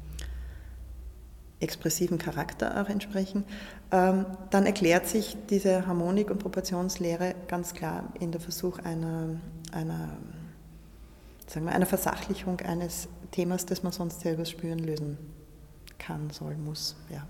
expressiven 1.61 2.19
Charakter 2.19 2.81
auch 2.81 2.89
entsprechen, 2.89 3.45
ähm, 3.91 4.27
dann 4.51 4.67
erklärt 4.67 5.07
sich 5.07 5.37
diese 5.51 5.87
Harmonik- 5.87 6.31
und 6.31 6.39
Proportionslehre 6.39 7.35
ganz 7.49 7.75
klar 7.75 8.05
in 8.21 8.33
der 8.33 8.41
Versuch 8.41 8.79
einer, 8.79 9.41
einer, 9.73 10.11
sagen 11.47 11.67
wir, 11.67 11.73
einer 11.73 11.87
Versachlichung 11.87 12.61
eines 12.61 13.09
Themas, 13.33 13.67
das 13.67 13.83
man 13.83 13.93
sonst 13.93 14.21
selber 14.21 14.45
spüren, 14.45 14.79
lösen 14.79 15.19
kann, 15.99 16.31
soll, 16.31 16.57
muss. 16.57 16.97
Ja. 17.11 17.27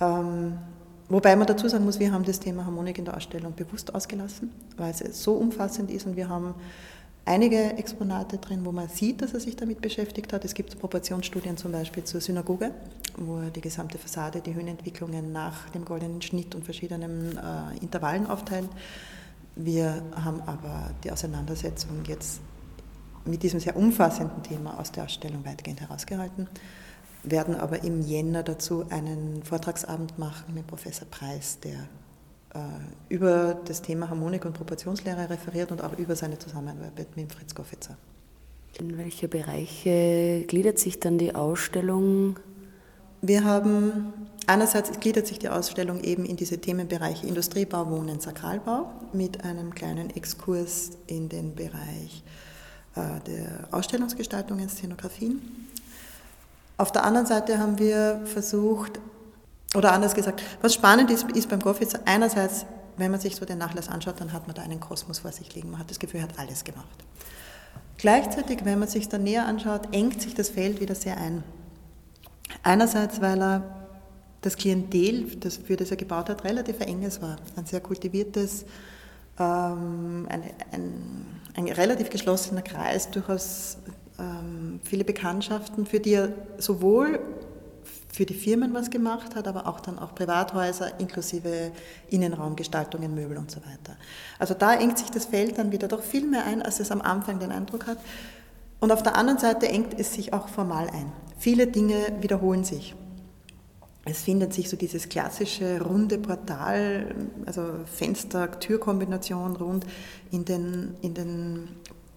Ähm, 0.00 0.58
Wobei 1.12 1.36
man 1.36 1.46
dazu 1.46 1.68
sagen 1.68 1.84
muss, 1.84 2.00
wir 2.00 2.10
haben 2.10 2.24
das 2.24 2.40
Thema 2.40 2.64
Harmonik 2.64 2.96
in 2.96 3.04
der 3.04 3.14
Ausstellung 3.14 3.54
bewusst 3.54 3.94
ausgelassen, 3.94 4.50
weil 4.78 4.92
es 4.92 5.22
so 5.22 5.34
umfassend 5.34 5.90
ist 5.90 6.06
und 6.06 6.16
wir 6.16 6.30
haben 6.30 6.54
einige 7.24 7.76
Exponate 7.76 8.38
drin, 8.38 8.64
wo 8.64 8.72
man 8.72 8.88
sieht, 8.88 9.22
dass 9.22 9.34
er 9.34 9.40
sich 9.40 9.56
damit 9.56 9.80
beschäftigt 9.80 10.32
hat. 10.32 10.44
Es 10.44 10.54
gibt 10.54 10.78
Proportionsstudien 10.78 11.56
zum 11.56 11.72
Beispiel 11.72 12.04
zur 12.04 12.20
Synagoge, 12.20 12.72
wo 13.16 13.38
er 13.38 13.50
die 13.50 13.60
gesamte 13.60 13.98
Fassade, 13.98 14.40
die 14.40 14.54
Höhenentwicklungen 14.54 15.32
nach 15.32 15.68
dem 15.70 15.84
goldenen 15.84 16.22
Schnitt 16.22 16.54
und 16.54 16.64
verschiedenen 16.64 17.36
äh, 17.36 17.76
Intervallen 17.80 18.26
aufteilt. 18.26 18.68
Wir 19.54 20.02
haben 20.14 20.40
aber 20.46 20.90
die 21.04 21.12
Auseinandersetzung 21.12 22.04
jetzt 22.06 22.40
mit 23.24 23.42
diesem 23.42 23.60
sehr 23.60 23.76
umfassenden 23.76 24.42
Thema 24.42 24.78
aus 24.80 24.90
der 24.90 25.04
Ausstellung 25.04 25.44
weitgehend 25.44 25.80
herausgehalten 25.80 26.48
werden 27.22 27.54
aber 27.54 27.84
im 27.84 28.02
Jänner 28.02 28.42
dazu 28.42 28.84
einen 28.90 29.42
Vortragsabend 29.42 30.18
machen 30.18 30.54
mit 30.54 30.66
Professor 30.66 31.06
Preis, 31.08 31.58
der 31.60 31.88
über 33.08 33.60
das 33.64 33.82
Thema 33.82 34.10
Harmonik 34.10 34.44
und 34.44 34.52
Proportionslehre 34.52 35.30
referiert 35.30 35.72
und 35.72 35.82
auch 35.82 35.96
über 35.98 36.16
seine 36.16 36.38
Zusammenarbeit 36.38 37.16
mit 37.16 37.32
Fritz 37.32 37.54
Goffitzer. 37.54 37.96
In 38.78 38.98
welche 38.98 39.28
Bereiche 39.28 40.44
gliedert 40.46 40.78
sich 40.78 41.00
dann 41.00 41.18
die 41.18 41.34
Ausstellung? 41.34 42.38
Wir 43.20 43.44
haben 43.44 44.12
einerseits 44.46 44.98
gliedert 45.00 45.26
sich 45.26 45.38
die 45.38 45.48
Ausstellung 45.48 46.00
eben 46.02 46.24
in 46.24 46.36
diese 46.36 46.58
Themenbereiche 46.58 47.26
Industriebau, 47.26 47.90
Wohnen, 47.90 48.20
Sakralbau 48.20 48.90
mit 49.12 49.44
einem 49.44 49.74
kleinen 49.74 50.10
Exkurs 50.10 50.90
in 51.06 51.28
den 51.28 51.54
Bereich 51.54 52.24
äh, 52.96 53.20
der 53.26 53.68
Ausstellungsgestaltungen, 53.70 54.68
Szenografien 54.68 55.40
auf 56.82 56.90
der 56.90 57.04
anderen 57.04 57.26
Seite 57.28 57.60
haben 57.60 57.78
wir 57.78 58.22
versucht, 58.24 58.98
oder 59.74 59.92
anders 59.92 60.14
gesagt, 60.14 60.42
was 60.60 60.74
spannend 60.74 61.10
ist, 61.10 61.30
ist 61.32 61.48
beim 61.48 61.60
Goffitzer 61.60 62.00
einerseits, 62.04 62.66
wenn 62.96 63.10
man 63.10 63.20
sich 63.20 63.36
so 63.36 63.44
den 63.44 63.58
Nachlass 63.58 63.88
anschaut, 63.88 64.20
dann 64.20 64.32
hat 64.32 64.46
man 64.46 64.54
da 64.54 64.62
einen 64.62 64.80
Kosmos 64.80 65.20
vor 65.20 65.32
sich 65.32 65.54
liegen. 65.54 65.70
Man 65.70 65.80
hat 65.80 65.90
das 65.90 65.98
Gefühl, 65.98 66.20
er 66.20 66.24
hat 66.24 66.38
alles 66.38 66.62
gemacht. 66.62 66.86
Gleichzeitig, 67.96 68.64
wenn 68.64 68.78
man 68.78 68.88
sich 68.88 69.08
dann 69.08 69.22
näher 69.22 69.46
anschaut, 69.46 69.88
engt 69.92 70.20
sich 70.20 70.34
das 70.34 70.50
Feld 70.50 70.80
wieder 70.80 70.94
sehr 70.94 71.16
ein. 71.16 71.42
Einerseits, 72.62 73.20
weil 73.20 73.40
er 73.40 73.62
das 74.42 74.56
Klientel, 74.56 75.36
das 75.38 75.56
für 75.56 75.76
das 75.76 75.90
er 75.90 75.96
gebaut 75.96 76.28
hat, 76.28 76.44
relativ 76.44 76.80
enges 76.80 77.22
war. 77.22 77.36
Ein 77.56 77.64
sehr 77.64 77.80
kultiviertes, 77.80 78.64
ähm, 79.38 80.26
ein, 80.28 80.42
ein, 80.72 81.26
ein 81.54 81.68
relativ 81.68 82.10
geschlossener 82.10 82.62
Kreis, 82.62 83.10
durchaus 83.10 83.78
ähm, 84.18 84.80
viele 84.84 85.04
Bekanntschaften, 85.04 85.86
für 85.86 86.00
die 86.00 86.14
er 86.14 86.32
sowohl 86.58 87.20
für 88.12 88.26
die 88.26 88.34
Firmen 88.34 88.74
was 88.74 88.90
gemacht 88.90 89.34
hat, 89.34 89.48
aber 89.48 89.66
auch 89.66 89.80
dann 89.80 89.98
auch 89.98 90.14
Privathäuser 90.14 91.00
inklusive 91.00 91.72
Innenraumgestaltungen, 92.10 93.14
Möbel 93.14 93.38
und 93.38 93.50
so 93.50 93.60
weiter. 93.60 93.96
Also 94.38 94.52
da 94.52 94.74
engt 94.74 94.98
sich 94.98 95.10
das 95.10 95.24
Feld 95.24 95.56
dann 95.56 95.72
wieder 95.72 95.88
doch 95.88 96.02
viel 96.02 96.26
mehr 96.28 96.44
ein, 96.44 96.60
als 96.60 96.78
es 96.78 96.90
am 96.90 97.00
Anfang 97.00 97.38
den 97.38 97.50
Eindruck 97.50 97.86
hat. 97.86 97.98
Und 98.80 98.92
auf 98.92 99.02
der 99.02 99.16
anderen 99.16 99.38
Seite 99.38 99.66
engt 99.66 99.98
es 99.98 100.12
sich 100.12 100.34
auch 100.34 100.48
formal 100.48 100.90
ein. 100.90 101.10
Viele 101.38 101.66
Dinge 101.66 101.96
wiederholen 102.20 102.64
sich. 102.64 102.94
Es 104.04 104.22
findet 104.22 104.52
sich 104.52 104.68
so 104.68 104.76
dieses 104.76 105.08
klassische 105.08 105.80
runde 105.80 106.18
Portal, 106.18 107.14
also 107.46 107.62
Fenster-Türkombination 107.86 109.56
rund 109.56 109.86
in 110.30 110.44
den, 110.44 110.94
in 111.00 111.14
den 111.14 111.68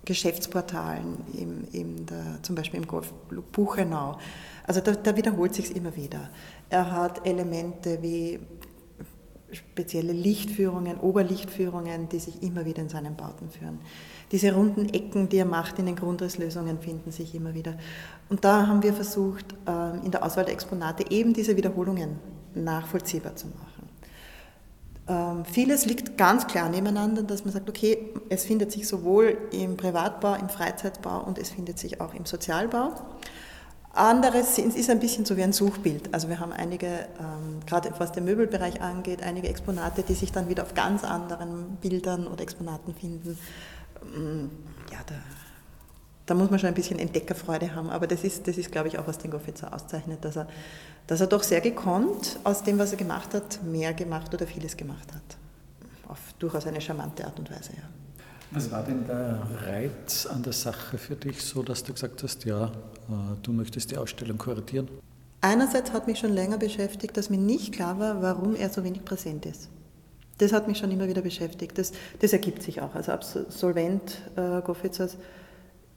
Geschäftsportalen, 0.04 1.18
im, 1.34 1.68
im 1.72 2.06
der, 2.06 2.40
zum 2.42 2.56
Beispiel 2.56 2.80
im 2.80 2.88
Golf 2.88 3.14
Buchenau. 3.52 4.18
Also 4.68 4.82
da, 4.82 4.94
da 4.94 5.16
wiederholt 5.16 5.54
sich 5.54 5.76
immer 5.76 5.96
wieder. 5.96 6.30
Er 6.70 6.92
hat 6.92 7.26
Elemente 7.26 8.02
wie 8.02 8.40
spezielle 9.52 10.12
Lichtführungen, 10.12 10.98
Oberlichtführungen, 11.00 12.10
die 12.10 12.20
sich 12.20 12.44
immer 12.44 12.66
wieder 12.66 12.82
in 12.82 12.90
seinen 12.90 13.16
Bauten 13.16 13.50
führen. 13.50 13.80
Diese 14.32 14.54
runden 14.54 14.90
Ecken, 14.90 15.30
die 15.30 15.38
er 15.38 15.46
macht 15.46 15.80
in 15.80 15.86
den 15.86 15.96
Grundrisslösungen, 15.96 16.80
finden 16.80 17.12
sich 17.12 17.36
immer 17.36 17.54
wieder. 17.54 17.78
Und 18.30 18.44
da 18.44 18.68
haben 18.68 18.84
wir 18.84 18.94
versucht, 18.94 19.46
ähm, 19.68 20.02
in 20.04 20.12
der 20.12 20.24
Auswahl 20.24 20.46
der 20.46 20.54
Exponate 20.54 21.12
eben 21.12 21.34
diese 21.34 21.56
Wiederholungen 21.56 22.20
nachvollziehbar 22.56 23.36
zu 23.36 23.48
machen. 23.48 23.76
Ähm, 25.08 25.46
vieles 25.46 25.86
liegt 25.86 26.18
ganz 26.18 26.48
klar 26.48 26.70
nebeneinander, 26.70 27.22
dass 27.22 27.46
man 27.46 27.54
sagt, 27.54 27.70
okay, 27.70 28.14
es 28.30 28.46
findet 28.46 28.72
sich 28.72 28.88
sowohl 28.88 29.38
im 29.52 29.78
Privatbau, 29.78 30.34
im 30.34 30.50
Freizeitbau 30.50 31.24
und 31.24 31.38
es 31.38 31.52
findet 31.52 31.78
sich 31.78 32.02
auch 32.02 32.16
im 32.16 32.26
Sozialbau. 32.26 32.94
Anderes 33.96 34.58
ist 34.58 34.90
ein 34.90 35.00
bisschen 35.00 35.26
so 35.26 35.38
wie 35.38 35.44
ein 35.44 35.54
Suchbild. 35.54 36.14
Also 36.14 36.30
wir 36.30 36.40
haben 36.40 36.52
einige, 36.52 36.88
ähm, 36.88 37.62
gerade 37.66 37.92
was 37.98 38.12
den 38.12 38.26
Möbelbereich 38.26 38.82
angeht, 38.82 39.24
einige 39.24 39.48
Exponate, 39.48 40.04
die 40.04 40.14
sich 40.14 40.32
dann 40.32 40.50
wieder 40.50 40.64
auf 40.64 40.74
ganz 40.74 41.04
anderen 41.04 41.78
Bildern 41.82 42.28
oder 42.28 42.42
Exponaten 42.42 42.94
finden. 42.94 43.38
Ähm, 44.16 44.50
ja, 44.92 45.00
da, 45.06 45.16
da 46.26 46.34
muss 46.34 46.50
man 46.50 46.60
schon 46.60 46.68
ein 46.68 46.76
bisschen 46.76 47.00
Entdeckerfreude 47.00 47.74
haben, 47.74 47.90
aber 47.90 48.06
das 48.08 48.24
ist, 48.24 48.48
das 48.48 48.58
ist 48.58 48.72
glaube 48.72 48.90
ich, 48.90 49.00
auch 49.00 49.08
was 49.08 49.18
den 49.18 49.32
Goffitzer 49.32 49.74
auszeichnet, 49.74 50.24
dass 50.26 50.36
er 50.36 50.48
dass 51.08 51.22
er 51.22 51.28
doch 51.28 51.44
sehr 51.44 51.62
gekonnt 51.62 52.40
aus 52.44 52.64
dem, 52.64 52.80
was 52.80 52.92
er 52.92 52.98
gemacht 52.98 53.34
hat, 53.34 53.64
mehr 53.64 53.94
gemacht 53.94 54.34
oder 54.34 54.48
vieles 54.48 54.76
gemacht 54.76 55.14
hat. 55.14 55.38
Auf 56.08 56.20
durchaus 56.40 56.66
eine 56.66 56.82
charmante 56.82 57.26
Art 57.26 57.38
und 57.40 57.50
Weise, 57.50 57.74
ja. 57.74 57.84
Was 58.52 58.72
war 58.72 58.84
denn 58.84 59.06
der 59.08 59.40
Reiz 59.66 60.26
an 60.26 60.44
der 60.44 60.54
Sache 60.54 60.98
für 60.98 61.16
dich, 61.16 61.42
so 61.44 61.64
dass 61.64 61.84
du 61.84 61.94
gesagt 61.94 62.24
hast, 62.24 62.46
ja, 62.46 62.68
äh, 62.68 62.72
du 63.42 63.52
möchtest 63.52 63.92
die 63.92 63.98
Ausstellung 63.98 64.38
kuratieren? 64.38 64.88
Einerseits 65.42 65.92
hat 65.92 66.08
mich 66.08 66.20
schon 66.20 66.34
länger 66.34 66.58
beschäftigt, 66.58 67.18
dass 67.18 67.30
mir 67.30 67.38
nicht 67.38 67.74
klar 67.74 68.00
war, 68.00 68.22
warum 68.22 68.56
er 68.56 68.70
so 68.70 68.84
wenig 68.84 69.04
präsent 69.06 69.46
ist. 69.46 69.70
Das 70.38 70.52
hat 70.52 70.68
mich 70.68 70.78
schon 70.78 70.92
immer 70.92 71.08
wieder 71.08 71.22
beschäftigt. 71.22 71.78
Das, 71.78 71.92
das 72.20 72.34
ergibt 72.34 72.62
sich 72.62 72.82
auch. 72.82 72.94
Also 72.96 73.12
Absolvent 73.12 74.22
äh, 74.36 74.62
Goffitzers 74.62 75.18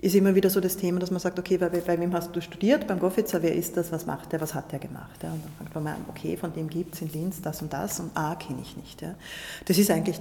ist 0.00 0.14
immer 0.14 0.34
wieder 0.34 0.48
so 0.48 0.60
das 0.60 0.76
Thema, 0.76 1.00
dass 1.00 1.10
man 1.10 1.18
sagt, 1.18 1.40
okay, 1.40 1.58
bei, 1.58 1.68
bei 1.68 2.00
wem 2.00 2.14
hast 2.14 2.34
du 2.34 2.40
studiert? 2.40 2.86
Beim 2.86 3.00
Goffitzer, 3.00 3.42
wer 3.42 3.54
ist 3.54 3.76
das, 3.76 3.90
was 3.90 4.06
macht 4.06 4.30
der, 4.32 4.40
was 4.40 4.54
hat 4.54 4.70
der 4.70 4.78
gemacht? 4.78 5.20
Ja, 5.22 5.32
und 5.32 5.42
dann 5.44 5.52
fragt 5.58 5.74
man, 5.74 5.96
okay, 6.08 6.36
von 6.36 6.52
dem 6.52 6.68
gibt 6.68 6.94
es 6.94 7.02
in 7.02 7.08
Linz 7.08 7.42
das 7.42 7.62
und 7.62 7.72
das 7.72 7.98
und 7.98 8.16
A 8.16 8.36
kenne 8.36 8.60
ich 8.62 8.76
nicht. 8.76 9.02
Ja. 9.02 9.16
Das 9.64 9.76
ist 9.76 9.90
eigentlich 9.90 10.20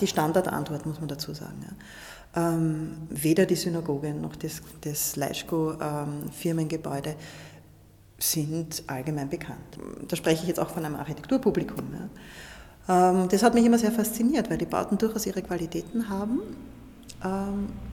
die 0.00 0.06
Standardantwort, 0.06 0.84
muss 0.84 1.00
man 1.00 1.08
dazu 1.08 1.32
sagen. 1.32 1.64
Ja. 1.64 2.52
Ähm, 2.52 2.92
weder 3.08 3.46
die 3.46 3.56
Synagoge 3.56 4.12
noch 4.12 4.36
das, 4.36 4.60
das 4.82 5.16
Leischko-Firmengebäude 5.16 7.10
ähm, 7.10 7.16
sind 8.18 8.82
allgemein 8.86 9.30
bekannt. 9.30 9.78
Da 10.08 10.14
spreche 10.14 10.42
ich 10.42 10.48
jetzt 10.48 10.60
auch 10.60 10.68
von 10.68 10.84
einem 10.84 10.96
Architekturpublikum. 10.96 11.86
Ja. 12.86 13.12
Ähm, 13.12 13.28
das 13.30 13.42
hat 13.42 13.54
mich 13.54 13.64
immer 13.64 13.78
sehr 13.78 13.92
fasziniert, 13.92 14.50
weil 14.50 14.58
die 14.58 14.66
Bauten 14.66 14.98
durchaus 14.98 15.24
ihre 15.24 15.40
Qualitäten 15.40 16.10
haben 16.10 16.42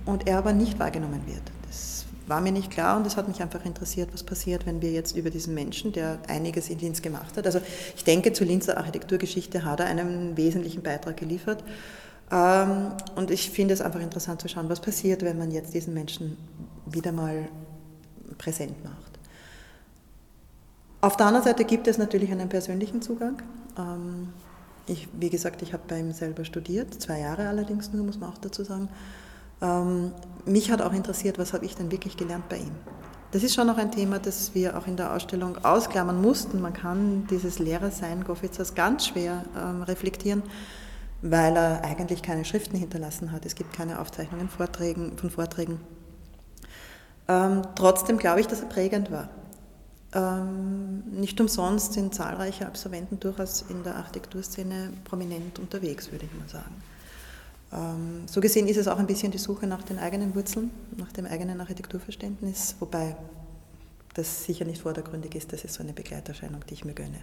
und 0.05 0.27
er 0.27 0.37
aber 0.37 0.53
nicht 0.53 0.79
wahrgenommen 0.79 1.21
wird. 1.25 1.41
Das 1.67 2.05
war 2.27 2.41
mir 2.41 2.51
nicht 2.51 2.71
klar 2.71 2.97
und 2.97 3.07
es 3.07 3.17
hat 3.17 3.27
mich 3.27 3.41
einfach 3.41 3.65
interessiert, 3.65 4.09
was 4.13 4.23
passiert, 4.23 4.65
wenn 4.65 4.81
wir 4.81 4.91
jetzt 4.91 5.15
über 5.15 5.29
diesen 5.29 5.53
Menschen, 5.53 5.91
der 5.91 6.19
einiges 6.27 6.69
in 6.69 6.79
Linz 6.79 7.01
gemacht 7.01 7.37
hat, 7.37 7.45
also 7.45 7.59
ich 7.95 8.03
denke, 8.03 8.33
zur 8.33 8.47
Linzer 8.47 8.77
Architekturgeschichte 8.77 9.63
hat 9.65 9.79
er 9.79 9.87
einen 9.87 10.35
wesentlichen 10.37 10.83
Beitrag 10.83 11.17
geliefert. 11.17 11.63
Ähm, 12.29 12.91
und 13.15 13.31
ich 13.31 13.49
finde 13.49 13.73
es 13.73 13.81
einfach 13.81 14.01
interessant 14.01 14.41
zu 14.41 14.49
schauen, 14.49 14.69
was 14.69 14.81
passiert, 14.81 15.23
wenn 15.23 15.37
man 15.37 15.51
jetzt 15.51 15.73
diesen 15.73 15.93
Menschen 15.93 16.37
wieder 16.85 17.11
mal 17.11 17.47
präsent 18.37 18.83
macht. 18.83 19.19
Auf 20.99 21.15
der 21.15 21.27
anderen 21.27 21.45
Seite 21.45 21.63
gibt 21.63 21.87
es 21.87 21.97
natürlich 21.97 22.31
einen 22.31 22.49
persönlichen 22.49 23.01
Zugang. 23.01 23.41
Ich, 24.87 25.07
wie 25.13 25.29
gesagt, 25.29 25.61
ich 25.61 25.73
habe 25.73 25.83
bei 25.87 25.99
ihm 25.99 26.13
selber 26.13 26.45
studiert, 26.45 26.93
zwei 27.01 27.19
Jahre 27.19 27.47
allerdings 27.47 27.91
nur, 27.91 28.05
muss 28.05 28.19
man 28.19 28.31
auch 28.31 28.37
dazu 28.37 28.63
sagen. 28.63 28.89
Ähm, 29.61 30.13
mich 30.45 30.71
hat 30.71 30.81
auch 30.81 30.93
interessiert, 30.93 31.37
was 31.37 31.53
habe 31.53 31.65
ich 31.65 31.75
denn 31.75 31.91
wirklich 31.91 32.15
gelernt 32.15 32.47
bei 32.47 32.57
ihm. 32.57 32.75
Das 33.31 33.43
ist 33.43 33.53
schon 33.53 33.67
noch 33.67 33.77
ein 33.77 33.91
Thema, 33.91 34.19
das 34.19 34.55
wir 34.55 34.77
auch 34.77 34.87
in 34.87 34.95
der 34.95 35.13
Ausstellung 35.13 35.57
ausklammern 35.63 36.21
mussten. 36.21 36.61
Man 36.61 36.71
kann 36.71 37.27
dieses 37.29 37.59
Lehrersein 37.59 38.23
Goffitzers 38.23 38.73
ganz 38.73 39.07
schwer 39.07 39.43
ähm, 39.57 39.83
reflektieren, 39.83 40.43
weil 41.21 41.57
er 41.57 41.83
eigentlich 41.83 42.21
keine 42.21 42.45
Schriften 42.45 42.77
hinterlassen 42.77 43.33
hat. 43.33 43.45
Es 43.45 43.55
gibt 43.55 43.73
keine 43.73 43.99
Aufzeichnungen 43.99 44.47
Vorträgen, 44.47 45.17
von 45.17 45.29
Vorträgen. 45.29 45.81
Ähm, 47.27 47.63
trotzdem 47.75 48.17
glaube 48.17 48.39
ich, 48.39 48.47
dass 48.47 48.61
er 48.61 48.69
prägend 48.69 49.11
war. 49.11 49.29
Ähm, 50.17 51.03
nicht 51.11 51.39
umsonst 51.39 51.93
sind 51.93 52.15
zahlreiche 52.15 52.65
Absolventen 52.65 53.19
durchaus 53.19 53.63
in 53.69 53.83
der 53.83 53.97
Architekturszene 53.97 54.91
prominent 55.03 55.59
unterwegs, 55.59 56.11
würde 56.11 56.25
ich 56.25 56.39
mal 56.39 56.49
sagen. 56.49 56.75
Ähm, 57.71 58.27
so 58.27 58.41
gesehen 58.41 58.67
ist 58.67 58.77
es 58.77 58.87
auch 58.87 58.97
ein 58.97 59.05
bisschen 59.05 59.31
die 59.31 59.37
Suche 59.37 59.67
nach 59.67 59.83
den 59.83 59.99
eigenen 59.99 60.33
Wurzeln, 60.33 60.71
nach 60.95 61.11
dem 61.11 61.27
eigenen 61.27 61.61
Architekturverständnis, 61.61 62.75
wobei 62.79 63.15
das 64.15 64.45
sicher 64.45 64.65
nicht 64.65 64.81
vordergründig 64.81 65.35
ist, 65.35 65.53
das 65.53 65.63
ist 65.63 65.75
so 65.75 65.83
eine 65.83 65.93
Begleiterscheinung, 65.93 66.61
die 66.67 66.73
ich 66.73 66.83
mir 66.83 66.93
gönne. 66.93 67.21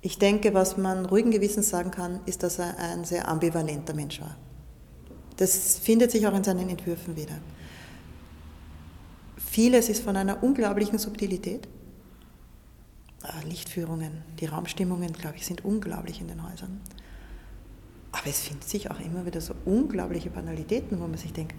Ich 0.00 0.18
denke, 0.18 0.52
was 0.52 0.76
man 0.76 1.06
ruhigen 1.06 1.30
Gewissens 1.30 1.70
sagen 1.70 1.92
kann, 1.92 2.18
ist, 2.26 2.42
dass 2.42 2.58
er 2.58 2.76
ein 2.78 3.04
sehr 3.04 3.28
ambivalenter 3.28 3.94
Mensch 3.94 4.20
war. 4.20 4.36
Das 5.36 5.78
findet 5.78 6.10
sich 6.10 6.26
auch 6.26 6.34
in 6.34 6.42
seinen 6.42 6.68
Entwürfen 6.68 7.14
wieder. 7.14 7.36
Vieles 9.54 9.88
ist 9.88 10.02
von 10.02 10.16
einer 10.16 10.42
unglaublichen 10.42 10.98
Subtilität. 10.98 11.68
Ah, 13.22 13.38
Lichtführungen, 13.48 14.24
die 14.40 14.46
Raumstimmungen, 14.46 15.12
glaube 15.12 15.36
ich, 15.36 15.46
sind 15.46 15.64
unglaublich 15.64 16.20
in 16.20 16.26
den 16.26 16.42
Häusern. 16.42 16.80
Aber 18.10 18.26
es 18.26 18.40
findet 18.40 18.68
sich 18.68 18.90
auch 18.90 18.98
immer 18.98 19.26
wieder 19.26 19.40
so 19.40 19.54
unglaubliche 19.64 20.28
Banalitäten, 20.28 20.98
wo 20.98 21.06
man 21.06 21.18
sich 21.18 21.32
denkt, 21.32 21.54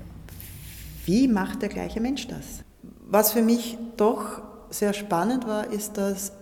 wie 1.06 1.30
macht 1.30 1.62
der 1.62 1.70
gleiche 1.70 2.02
Mensch 2.02 2.28
das? 2.28 2.66
Was 3.08 3.32
für 3.32 3.42
mich 3.42 3.78
doch 3.96 4.42
sehr 4.72 4.92
spannend 4.92 5.48
war, 5.48 5.72
ist, 5.72 5.96
dass 5.96 6.34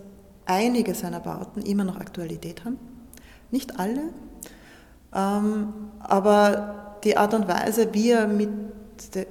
einige 0.47 0.95
seiner 0.95 1.19
Bauten 1.19 1.61
immer 1.61 1.83
noch 1.83 1.97
Aktualität 1.97 2.65
haben. 2.65 2.79
Nicht 3.51 3.79
alle, 3.79 4.09
ähm, 5.13 5.71
aber 5.99 6.97
die 7.03 7.15
Art 7.15 7.35
und 7.35 7.47
Weise, 7.47 7.93
wie 7.93 8.09
er 8.09 8.27
mit 8.27 8.49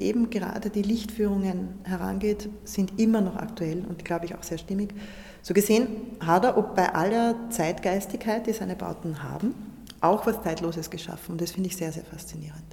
eben 0.01 0.31
gerade 0.31 0.71
die 0.71 0.83
Lichtführungen 0.83 1.81
herangeht, 1.85 2.49
sind 2.65 2.99
immer 2.99 3.21
noch 3.21 3.37
aktuell 3.37 3.85
und 3.89 4.05
glaube 4.05 4.27
ich 4.27 4.35
auch 4.35 4.43
sehr 4.43 4.59
stimmig. 4.59 4.95
So 5.43 5.55
gesehen 5.55 5.89
hat 6.21 6.45
er, 6.45 6.57
ob 6.57 6.75
bei 6.75 6.95
aller 6.95 7.35
Zeitgeistigkeit, 7.51 8.47
die 8.47 8.53
seine 8.53 8.77
Bauten 8.77 9.23
haben, 9.23 9.55
auch 10.01 10.27
was 10.27 10.43
Zeitloses 10.43 10.91
geschaffen 10.91 11.33
und 11.33 11.41
das 11.41 11.53
finde 11.53 11.69
ich 11.69 11.77
sehr, 11.77 11.93
sehr 11.93 12.05
faszinierend. 12.05 12.65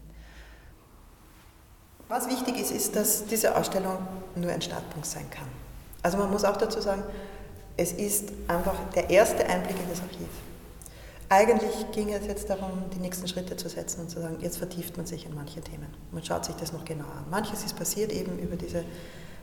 Was 2.07 2.27
wichtig 2.27 2.59
ist, 2.59 2.71
ist, 2.71 2.95
dass 2.95 3.25
diese 3.25 3.55
Ausstellung 3.55 3.97
nur 4.35 4.51
ein 4.51 4.61
Startpunkt 4.61 5.05
sein 5.05 5.29
kann. 5.29 5.47
Also 6.01 6.17
man 6.17 6.31
muss 6.31 6.43
auch 6.43 6.57
dazu 6.57 6.81
sagen, 6.81 7.03
es 7.77 7.91
ist 7.91 8.29
einfach 8.47 8.75
der 8.95 9.09
erste 9.09 9.45
Einblick 9.47 9.77
in 9.79 9.89
das 9.89 10.01
Archiv. 10.01 10.27
Eigentlich 11.31 11.91
ging 11.91 12.11
es 12.11 12.25
jetzt 12.25 12.49
darum, 12.49 12.71
die 12.91 12.99
nächsten 12.99 13.27
Schritte 13.27 13.55
zu 13.55 13.69
setzen 13.69 14.01
und 14.01 14.09
zu 14.09 14.19
sagen, 14.19 14.37
jetzt 14.41 14.57
vertieft 14.57 14.97
man 14.97 15.05
sich 15.05 15.27
in 15.27 15.35
manche 15.35 15.61
Themen. 15.61 15.85
Man 16.11 16.23
schaut 16.23 16.43
sich 16.43 16.55
das 16.55 16.73
noch 16.73 16.85
genauer 16.85 17.11
an. 17.11 17.29
Manches 17.29 17.63
ist 17.63 17.77
passiert 17.77 18.11
eben 18.11 18.39
über 18.39 18.55
diese 18.55 18.83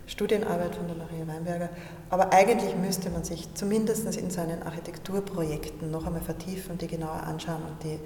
Studienarbeit 0.08 0.74
von 0.74 0.88
der 0.88 0.96
Maria 0.96 1.26
Weinberger, 1.26 1.68
aber 2.10 2.32
eigentlich 2.32 2.74
müsste 2.76 3.10
man 3.10 3.24
sich 3.24 3.52
zumindest 3.54 4.16
in 4.16 4.30
seinen 4.30 4.62
Architekturprojekten 4.64 5.90
noch 5.90 6.06
einmal 6.06 6.22
vertiefen 6.22 6.72
und 6.72 6.82
die 6.82 6.88
genauer 6.88 7.22
anschauen 7.22 7.62
und 7.62 7.82
die 7.82 7.98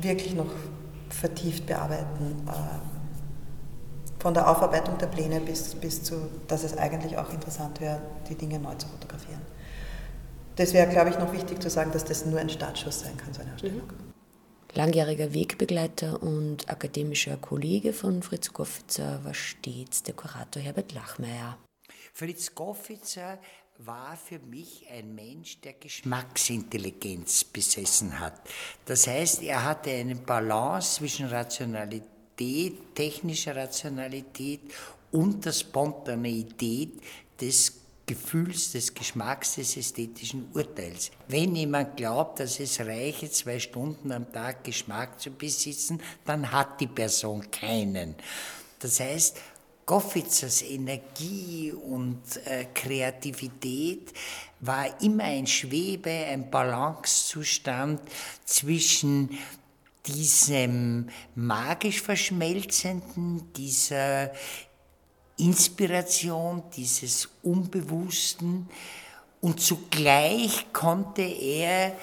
wirklich 0.00 0.34
noch 0.34 0.50
vertieft 1.10 1.66
bearbeiten. 1.66 2.44
Äh, 2.48 2.52
von 4.20 4.32
der 4.32 4.48
Aufarbeitung 4.48 4.96
der 4.96 5.06
Pläne 5.06 5.38
bis, 5.40 5.74
bis 5.74 6.02
zu, 6.02 6.14
dass 6.48 6.64
es 6.64 6.78
eigentlich 6.78 7.18
auch 7.18 7.30
interessant 7.32 7.80
wäre, 7.80 8.00
die 8.28 8.34
Dinge 8.34 8.58
neu 8.58 8.74
zu 8.76 8.88
fotografieren. 8.88 9.42
Das 10.56 10.72
wäre, 10.72 10.88
glaube 10.88 11.10
ich, 11.10 11.18
noch 11.18 11.32
wichtig 11.32 11.60
zu 11.60 11.68
sagen, 11.68 11.90
dass 11.92 12.04
das 12.04 12.26
nur 12.26 12.38
ein 12.38 12.48
Startschuss 12.48 13.00
sein 13.00 13.16
kann, 13.16 13.32
so 13.34 13.42
eine 13.42 13.54
Ausstellung. 13.54 13.86
Mhm. 13.86 14.14
Langjähriger 14.74 15.32
Wegbegleiter 15.32 16.20
und 16.22 16.68
akademischer 16.68 17.36
Kollege 17.36 17.92
von 17.92 18.22
Fritz 18.22 18.52
Goffitzer 18.52 19.24
war 19.24 19.34
stets 19.34 20.02
der 20.02 20.14
Kurator 20.14 20.60
Herbert 20.60 20.92
Lachmeier. 20.92 21.58
Fritz 22.12 22.54
Goffitzer 22.54 23.38
war 23.78 24.16
für 24.16 24.38
mich 24.38 24.86
ein 24.90 25.14
Mensch, 25.14 25.60
der 25.60 25.74
Geschmacksintelligenz 25.74 27.44
besessen 27.44 28.18
hat. 28.18 28.40
Das 28.84 29.06
heißt, 29.06 29.42
er 29.42 29.64
hatte 29.64 29.90
eine 29.90 30.16
Balance 30.16 30.96
zwischen 30.96 31.26
Rationalität, 31.26 32.94
technischer 32.94 33.54
Rationalität 33.54 34.60
und 35.10 35.44
der 35.44 35.52
Spontaneität 35.52 37.00
des 37.40 37.83
Gefühls, 38.06 38.72
des 38.72 38.92
Geschmacks, 38.92 39.54
des 39.54 39.76
ästhetischen 39.76 40.48
Urteils. 40.52 41.10
Wenn 41.28 41.56
jemand 41.56 41.96
glaubt, 41.96 42.40
dass 42.40 42.60
es 42.60 42.80
reiche, 42.80 43.30
zwei 43.30 43.58
Stunden 43.58 44.12
am 44.12 44.30
Tag 44.30 44.64
Geschmack 44.64 45.18
zu 45.18 45.30
besitzen, 45.30 46.00
dann 46.24 46.50
hat 46.52 46.80
die 46.80 46.86
Person 46.86 47.50
keinen. 47.50 48.14
Das 48.78 49.00
heißt, 49.00 49.38
Goffitzers 49.86 50.62
Energie 50.62 51.72
und 51.72 52.22
äh, 52.46 52.66
Kreativität 52.72 54.12
war 54.60 55.00
immer 55.02 55.24
ein 55.24 55.46
Schwebe, 55.46 56.10
ein 56.10 56.50
Balancezustand 56.50 58.00
zwischen 58.46 59.38
diesem 60.06 61.08
magisch 61.34 62.00
Verschmelzenden, 62.00 63.52
dieser 63.54 64.32
Inspiration, 65.36 66.62
dieses 66.74 67.28
Unbewussten 67.42 68.68
und 69.40 69.60
zugleich 69.60 70.72
konnte 70.72 71.22
er 71.22 71.96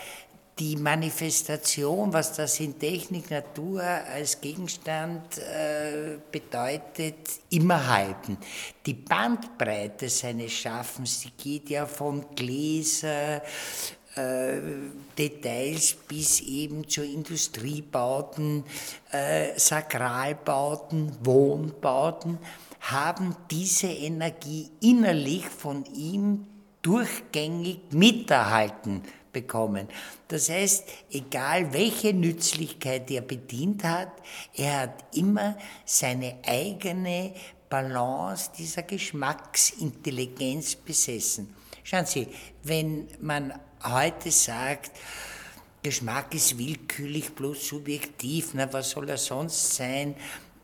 die 0.59 0.75
Manifestation, 0.75 2.13
was 2.13 2.33
das 2.33 2.59
in 2.59 2.77
Technik, 2.77 3.31
Natur 3.31 3.81
als 3.81 4.39
Gegenstand 4.39 5.39
äh, 5.39 6.17
bedeutet, 6.31 7.15
immer 7.49 7.87
halten. 7.87 8.37
Die 8.85 8.93
Bandbreite 8.93 10.07
seines 10.09 10.51
Schaffens, 10.51 11.21
die 11.21 11.31
geht 11.31 11.69
ja 11.71 11.87
von 11.87 12.25
Gläser, 12.35 13.41
äh, 14.15 14.59
Details 15.17 15.95
bis 16.07 16.41
eben 16.41 16.87
zu 16.87 17.03
Industriebauten, 17.03 18.63
äh, 19.11 19.57
Sakralbauten, 19.57 21.17
Wohnbauten 21.23 22.37
haben 22.81 23.35
diese 23.49 23.87
Energie 23.87 24.69
innerlich 24.81 25.45
von 25.45 25.85
ihm 25.85 26.47
durchgängig 26.81 27.79
miterhalten 27.91 29.03
bekommen. 29.31 29.87
Das 30.27 30.49
heißt, 30.49 30.83
egal 31.11 31.71
welche 31.73 32.13
Nützlichkeit 32.13 33.09
er 33.11 33.21
bedient 33.21 33.83
hat, 33.83 34.11
er 34.55 34.81
hat 34.81 35.15
immer 35.15 35.57
seine 35.85 36.39
eigene 36.45 37.33
Balance 37.69 38.51
dieser 38.57 38.83
Geschmacksintelligenz 38.83 40.75
besessen. 40.75 41.55
Schauen 41.83 42.05
Sie, 42.05 42.27
wenn 42.63 43.07
man 43.21 43.53
heute 43.83 44.31
sagt, 44.31 44.91
Geschmack 45.81 46.35
ist 46.35 46.57
willkürlich, 46.57 47.33
bloß 47.33 47.67
subjektiv, 47.67 48.51
na, 48.53 48.71
was 48.71 48.91
soll 48.91 49.09
er 49.09 49.17
sonst 49.17 49.75
sein? 49.75 50.15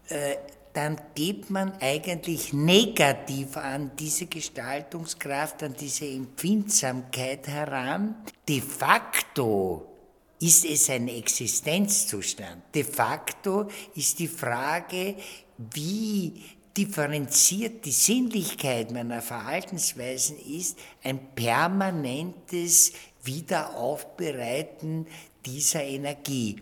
Äh, 0.10 0.36
dann 0.78 1.02
geht 1.16 1.50
man 1.50 1.74
eigentlich 1.82 2.54
negativ 2.54 3.58
an 3.58 3.94
diese 3.98 4.28
Gestaltungskraft, 4.28 5.64
an 5.64 5.74
diese 5.74 6.08
Empfindsamkeit 6.08 7.48
heran. 7.48 8.14
De 8.48 8.62
facto 8.62 9.88
ist 10.40 10.66
es 10.66 10.92
ein 10.92 11.08
Existenzzustand. 11.08 12.76
De 12.76 12.84
facto 12.84 13.68
ist 13.96 14.20
die 14.20 14.28
Frage, 14.28 15.16
wie 15.58 16.44
differenziert 16.78 17.84
die 17.84 17.92
Sinnlichkeit 17.92 18.92
meiner 18.92 19.24
Verhaltensweisen 19.24 20.38
ist, 20.38 20.78
ein 21.04 21.34
permanentes 21.34 22.94
Wiederaufbereiten 23.24 25.08
dieser 25.44 25.84
Energie. 25.84 26.58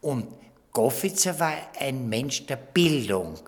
Und 0.00 0.28
Goffitzer 0.72 1.38
war 1.38 1.54
ein 1.78 2.08
Mensch 2.08 2.46
der 2.46 2.56
Bildung. 2.56 3.38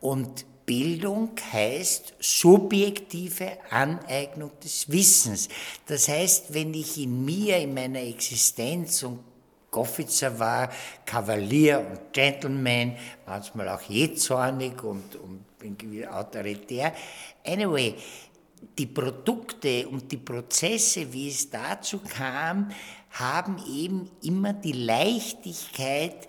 Und 0.00 0.44
Bildung 0.66 1.30
heißt 1.52 2.14
subjektive 2.20 3.58
Aneignung 3.70 4.50
des 4.62 4.90
Wissens. 4.90 5.48
Das 5.86 6.08
heißt, 6.08 6.52
wenn 6.52 6.74
ich 6.74 6.98
in 6.98 7.24
mir, 7.24 7.56
in 7.56 7.72
meiner 7.72 8.02
Existenz, 8.02 9.02
und 9.02 9.20
Goffitzer 9.70 10.38
war 10.38 10.70
Kavalier 11.04 11.80
und 11.80 12.12
Gentleman, 12.12 12.96
manchmal 13.26 13.68
auch 13.68 13.82
jähzornig 13.82 14.82
und, 14.82 15.16
und 15.16 15.44
irgendwie 15.62 16.06
autoritär. 16.06 16.92
Anyway, 17.44 17.94
die 18.76 18.86
Produkte 18.86 19.88
und 19.88 20.10
die 20.10 20.16
Prozesse, 20.16 21.12
wie 21.12 21.28
es 21.28 21.48
dazu 21.48 22.00
kam, 22.00 22.70
haben 23.12 23.58
eben 23.74 24.10
immer 24.22 24.52
die 24.52 24.72
Leichtigkeit, 24.72 26.28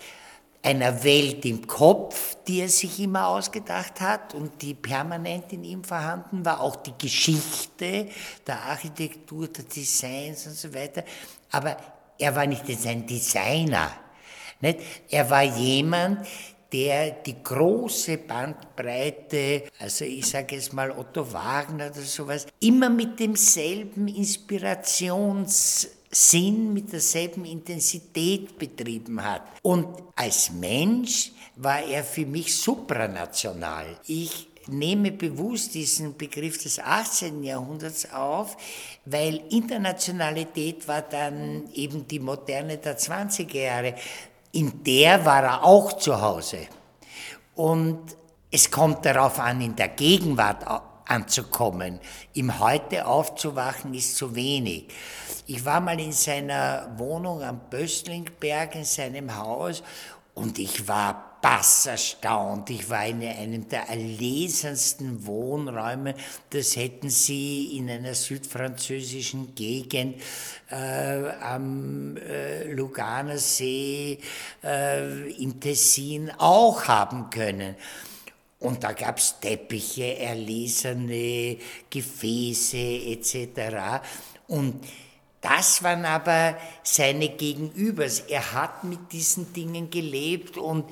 einer 0.62 1.04
Welt 1.04 1.46
im 1.46 1.66
Kopf, 1.66 2.38
die 2.48 2.62
er 2.62 2.70
sich 2.70 3.00
immer 3.00 3.28
ausgedacht 3.28 4.02
hat 4.02 4.34
und 4.34 4.62
die 4.62 4.74
permanent 4.74 5.54
in 5.54 5.64
ihm 5.64 5.84
vorhanden 5.84 6.44
war, 6.44 6.60
auch 6.60 6.76
die 6.78 6.94
Geschichte 6.98 8.10
der 8.46 8.62
Architektur, 8.64 9.48
der 9.48 9.64
Designs 9.64 10.48
und 10.48 10.56
so 10.56 10.74
weiter. 10.74 11.04
Aber 11.52 11.78
er 12.18 12.36
war 12.36 12.46
nicht 12.46 12.68
jetzt 12.68 12.86
ein 12.86 13.06
Designer. 13.06 13.92
Nicht? 14.60 14.80
Er 15.10 15.30
war 15.30 15.44
jemand, 15.44 16.28
der 16.72 17.12
die 17.12 17.42
große 17.42 18.18
Bandbreite, 18.18 19.64
also 19.80 20.06
ich 20.06 20.28
sage 20.28 20.56
jetzt 20.56 20.74
mal 20.74 20.92
Otto 20.92 21.32
Wagner 21.34 21.88
oder 21.88 22.02
sowas, 22.02 22.46
immer 22.60 22.90
mit 22.90 23.20
demselben 23.20 24.08
Inspirationssinn, 26.10 26.74
mit 26.74 26.92
derselben 26.92 27.46
Intensität 27.46 28.58
betrieben 28.58 29.24
hat. 29.24 29.44
Und 29.62 29.88
als 30.16 30.52
Mensch 30.52 31.32
war 31.56 31.84
er 31.84 32.04
für 32.04 32.26
mich 32.26 32.56
supranational. 32.56 33.86
Ich 34.08 34.48
nehme 34.68 35.12
bewusst 35.12 35.74
diesen 35.74 36.16
Begriff 36.16 36.62
des 36.62 36.80
18. 36.80 37.44
Jahrhunderts 37.44 38.12
auf, 38.12 38.56
weil 39.06 39.42
Internationalität 39.50 40.88
war 40.88 41.02
dann 41.02 41.70
eben 41.74 42.08
die 42.08 42.20
Moderne 42.20 42.78
der 42.78 42.98
20er 42.98 43.58
Jahre. 43.58 43.96
In 44.52 44.84
der 44.84 45.26
war 45.26 45.44
er 45.44 45.64
auch 45.64 45.94
zu 45.94 46.20
Hause. 46.20 46.68
Und 47.56 48.16
es 48.52 48.70
kommt 48.70 49.06
darauf 49.06 49.40
an, 49.40 49.62
in 49.62 49.76
der 49.76 49.90
Gegenwart 49.90 50.66
anzukommen. 51.10 52.00
Im 52.34 52.60
Heute 52.60 53.06
aufzuwachen 53.06 53.94
ist 53.94 54.16
zu 54.16 54.36
wenig. 54.36 54.88
Ich 55.48 55.66
war 55.66 55.80
mal 55.80 56.00
in 56.00 56.12
seiner 56.12 56.92
Wohnung 56.98 57.42
am 57.42 57.60
Böstlingberg, 57.70 58.76
in 58.76 58.86
seinem 58.86 59.36
Haus, 59.36 59.84
und 60.36 60.58
ich 60.60 60.88
war 60.88 61.30
bass 61.42 61.86
erstaunt. 61.86 62.70
Ich 62.70 62.90
war 62.90 63.06
in 63.06 63.24
einem 63.24 63.68
der 63.68 63.90
erlesensten 63.90 65.26
Wohnräume. 65.26 66.16
Das 66.50 66.76
hätten 66.76 67.10
Sie 67.10 67.78
in 67.78 67.90
einer 67.90 68.14
südfranzösischen 68.14 69.56
Gegend 69.56 70.22
äh, 70.70 71.30
am 71.42 72.18
äh, 72.18 72.72
Luganer 72.72 73.38
See, 73.38 74.20
äh, 74.64 75.32
im 75.32 75.60
Tessin 75.60 76.32
auch 76.38 76.88
haben 76.88 77.30
können. 77.30 77.76
Und 78.60 78.84
da 78.84 78.92
gab 78.92 79.18
es 79.18 79.40
Teppiche, 79.40 80.18
erlesene 80.18 81.58
Gefäße 81.90 82.78
etc. 82.78 84.04
Und 84.48 84.86
das 85.42 85.82
waren 85.82 86.04
aber 86.04 86.58
seine 86.84 87.30
Gegenübers. 87.30 88.20
Er 88.22 88.54
hat 88.54 88.84
mit 88.84 89.12
diesen 89.14 89.54
Dingen 89.54 89.90
gelebt 89.90 90.58
und 90.58 90.86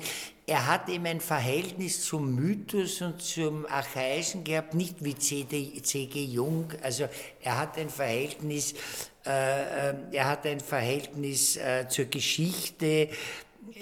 er 0.46 0.66
hat 0.66 0.88
eben 0.88 1.04
ein 1.04 1.20
Verhältnis 1.20 2.06
zum 2.06 2.34
Mythos 2.34 3.02
und 3.02 3.20
zum 3.20 3.66
Archaischen 3.66 4.44
gehabt, 4.44 4.72
nicht 4.72 5.04
wie 5.04 5.14
C.G. 5.14 6.24
Jung. 6.24 6.72
Also 6.82 7.06
er 7.42 7.58
hat 7.58 7.76
ein 7.76 7.90
Verhältnis, 7.90 8.72
äh, 9.26 9.90
äh, 9.90 9.94
er 10.12 10.24
hat 10.24 10.46
ein 10.46 10.60
Verhältnis 10.60 11.58
äh, 11.58 11.86
zur 11.90 12.06
Geschichte 12.06 13.10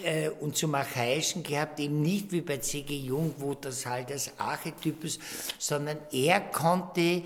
äh, 0.02 0.28
und 0.28 0.56
zum 0.56 0.74
Archaischen 0.74 1.42
gehabt, 1.42 1.80
eben 1.80 2.02
nicht 2.02 2.32
wie 2.32 2.40
bei 2.40 2.58
C.G. 2.58 2.94
Jung, 2.96 3.34
wo 3.38 3.54
das 3.54 3.86
halt 3.86 4.10
als 4.10 4.32
Archetyp 4.38 5.04
ist, 5.04 5.20
sondern 5.58 5.98
er 6.12 6.40
konnte 6.40 7.22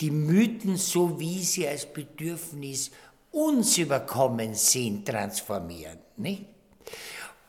die 0.00 0.10
Mythen, 0.10 0.76
so 0.76 1.20
wie 1.20 1.42
sie 1.42 1.68
als 1.68 1.86
Bedürfnis 1.86 2.90
uns 3.30 3.78
überkommen 3.78 4.54
sind, 4.54 5.06
transformieren. 5.06 5.98
Nicht? 6.16 6.46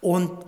Und 0.02 0.46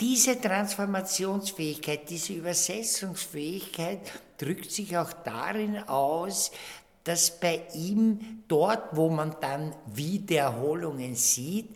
diese 0.00 0.40
Transformationsfähigkeit, 0.40 2.08
diese 2.08 2.32
Übersetzungsfähigkeit 2.34 4.00
drückt 4.38 4.70
sich 4.70 4.96
auch 4.96 5.12
darin 5.12 5.78
aus, 5.78 6.50
dass 7.04 7.38
bei 7.38 7.62
ihm 7.74 8.42
dort, 8.48 8.96
wo 8.96 9.08
man 9.08 9.36
dann 9.40 9.74
Wiederholungen 9.86 11.14
sieht, 11.16 11.70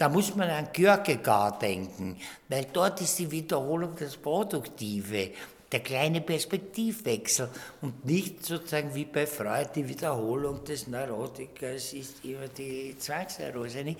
da 0.00 0.08
muss 0.08 0.34
man 0.34 0.48
an 0.48 0.72
Kierkegaard 0.72 1.60
denken, 1.60 2.16
weil 2.48 2.68
dort 2.72 3.02
ist 3.02 3.18
die 3.18 3.30
Wiederholung 3.30 3.94
das 3.98 4.16
Produktive 4.16 5.30
der 5.70 5.80
kleine 5.80 6.22
Perspektivwechsel 6.22 7.50
und 7.82 8.06
nicht 8.06 8.46
sozusagen 8.46 8.94
wie 8.94 9.04
bei 9.04 9.26
Freud 9.26 9.68
die 9.74 9.86
Wiederholung 9.86 10.64
des 10.64 10.86
Neurotikers 10.86 11.92
ist 11.92 12.24
immer 12.24 12.48
die 12.48 12.96
Zwangsneurose. 12.98 13.80
Äh, 13.80 13.96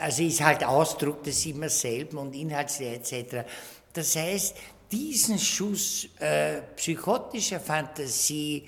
also 0.00 0.24
ist 0.24 0.42
halt 0.42 0.64
Ausdruck 0.64 1.22
des 1.22 1.46
immer 1.46 1.68
selben 1.68 2.18
und 2.18 2.34
inhaltsleer 2.34 2.94
etc. 2.94 3.46
Das 3.92 4.16
heißt, 4.16 4.56
diesen 4.90 5.38
Schuss 5.38 6.08
äh, 6.18 6.60
psychotischer 6.74 7.60
Fantasie, 7.60 8.66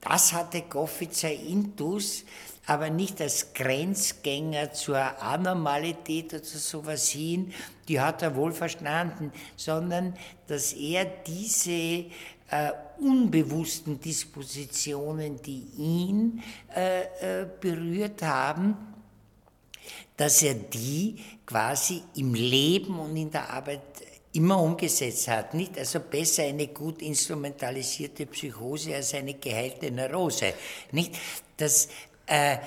das 0.00 0.32
hatte 0.32 0.62
Goffitzer 0.62 1.30
intus, 1.30 2.24
aber 2.68 2.90
nicht 2.90 3.18
als 3.22 3.54
Grenzgänger 3.54 4.74
zur 4.74 4.98
Anormalität 5.22 6.34
oder 6.34 6.44
sowas 6.44 7.08
hin, 7.08 7.50
die 7.88 7.98
hat 7.98 8.20
er 8.20 8.36
wohl 8.36 8.52
verstanden, 8.52 9.32
sondern 9.56 10.14
dass 10.46 10.74
er 10.74 11.06
diese 11.06 11.70
äh, 11.70 12.04
unbewussten 13.00 13.98
Dispositionen, 13.98 15.40
die 15.40 15.66
ihn 15.78 16.42
äh, 16.76 17.04
äh, 17.40 17.46
berührt 17.58 18.20
haben, 18.20 18.76
dass 20.14 20.42
er 20.42 20.54
die 20.54 21.24
quasi 21.46 22.02
im 22.16 22.34
Leben 22.34 22.98
und 22.98 23.16
in 23.16 23.30
der 23.30 23.48
Arbeit 23.48 23.80
immer 24.34 24.60
umgesetzt 24.60 25.26
hat. 25.28 25.54
Nicht 25.54 25.78
also 25.78 26.00
besser 26.00 26.42
eine 26.42 26.66
gut 26.66 27.00
instrumentalisierte 27.00 28.26
Psychose 28.26 28.94
als 28.94 29.14
eine 29.14 29.34
geheilte 29.34 29.90
Neurose. 29.90 30.52
Nicht? 30.92 31.16
Das 31.56 31.88
äh, 32.28 32.58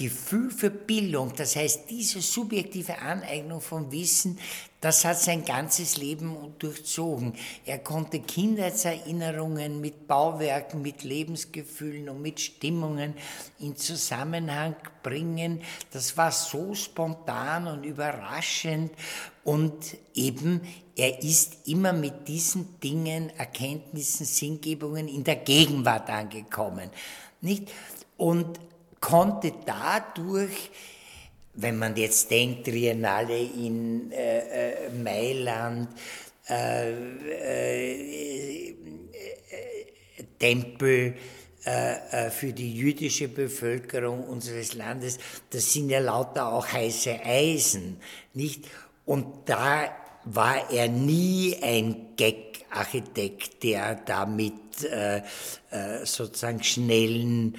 Gefühl 0.00 0.50
für 0.50 0.70
Bildung, 0.70 1.34
das 1.36 1.56
heißt 1.56 1.90
diese 1.90 2.22
subjektive 2.22 2.98
Aneignung 3.00 3.60
von 3.60 3.92
Wissen, 3.92 4.38
das 4.80 5.04
hat 5.04 5.18
sein 5.18 5.44
ganzes 5.44 5.98
Leben 5.98 6.54
durchzogen. 6.58 7.34
Er 7.66 7.80
konnte 7.80 8.20
Kindheitserinnerungen 8.20 9.78
mit 9.78 10.08
Bauwerken, 10.08 10.80
mit 10.80 11.02
Lebensgefühlen 11.02 12.08
und 12.08 12.22
mit 12.22 12.40
Stimmungen 12.40 13.12
in 13.58 13.76
Zusammenhang 13.76 14.74
bringen. 15.02 15.60
Das 15.90 16.16
war 16.16 16.32
so 16.32 16.74
spontan 16.74 17.66
und 17.66 17.84
überraschend 17.84 18.92
und 19.44 19.98
eben 20.14 20.62
er 20.96 21.22
ist 21.22 21.68
immer 21.68 21.92
mit 21.92 22.26
diesen 22.26 22.80
Dingen, 22.80 23.30
Erkenntnissen, 23.36 24.24
Sinngebungen 24.24 25.08
in 25.08 25.24
der 25.24 25.36
Gegenwart 25.36 26.08
angekommen. 26.08 26.88
Nicht? 27.42 27.70
Und 28.16 28.60
konnte 29.00 29.52
dadurch, 29.64 30.70
wenn 31.54 31.78
man 31.78 31.96
jetzt 31.96 32.30
denkt, 32.30 32.66
Triennale 32.66 33.38
in 33.38 34.12
äh, 34.12 34.86
äh 34.86 34.90
Mailand, 34.90 35.88
äh, 36.48 36.92
äh, 36.92 38.74
Tempel 40.38 41.14
äh, 41.64 42.30
für 42.30 42.52
die 42.52 42.74
jüdische 42.74 43.28
Bevölkerung 43.28 44.24
unseres 44.24 44.74
Landes, 44.74 45.18
das 45.50 45.72
sind 45.72 45.90
ja 45.90 46.00
lauter 46.00 46.52
auch 46.52 46.66
heiße 46.66 47.20
Eisen, 47.24 48.00
nicht? 48.32 48.64
Und 49.04 49.48
da 49.48 49.94
war 50.24 50.70
er 50.70 50.88
nie 50.88 51.56
ein 51.62 52.16
Gag-Architekt, 52.16 53.62
der 53.62 53.96
damit 53.96 54.84
äh, 54.84 55.18
äh, 55.70 56.04
sozusagen 56.04 56.62
schnellen 56.62 57.56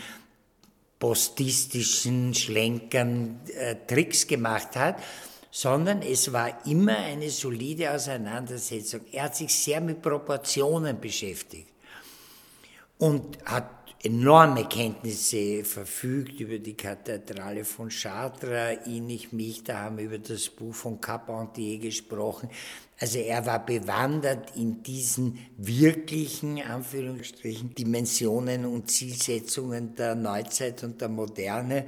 postistischen 1.01 2.31
Schlenkern 2.35 3.39
äh, 3.57 3.75
Tricks 3.87 4.27
gemacht 4.27 4.75
hat, 4.75 5.01
sondern 5.49 6.03
es 6.03 6.31
war 6.31 6.63
immer 6.67 6.95
eine 6.95 7.31
solide 7.31 7.91
Auseinandersetzung. 7.91 9.01
Er 9.11 9.23
hat 9.23 9.35
sich 9.35 9.53
sehr 9.53 9.81
mit 9.81 10.01
Proportionen 10.03 11.01
beschäftigt 11.01 11.67
und 12.99 13.39
hat 13.45 13.80
enorme 14.03 14.65
Kenntnisse 14.65 15.63
verfügt 15.63 16.39
über 16.39 16.57
die 16.57 16.75
Kathedrale 16.75 17.63
von 17.63 17.89
Chartres, 17.89 18.87
ihn, 18.87 19.09
ich, 19.09 19.31
mich, 19.31 19.63
da 19.63 19.81
haben 19.81 19.97
wir 19.97 20.05
über 20.05 20.17
das 20.17 20.49
Buch 20.49 20.73
von 20.73 20.99
Carpentier 20.99 21.77
gesprochen. 21.79 22.49
Also 22.99 23.19
er 23.19 23.45
war 23.45 23.65
bewandert 23.65 24.55
in 24.55 24.83
diesen 24.83 25.39
wirklichen, 25.57 26.61
Anführungsstrichen, 26.61 27.75
Dimensionen 27.75 28.65
und 28.65 28.91
Zielsetzungen 28.91 29.95
der 29.95 30.15
Neuzeit 30.15 30.83
und 30.83 31.01
der 31.01 31.09
Moderne, 31.09 31.85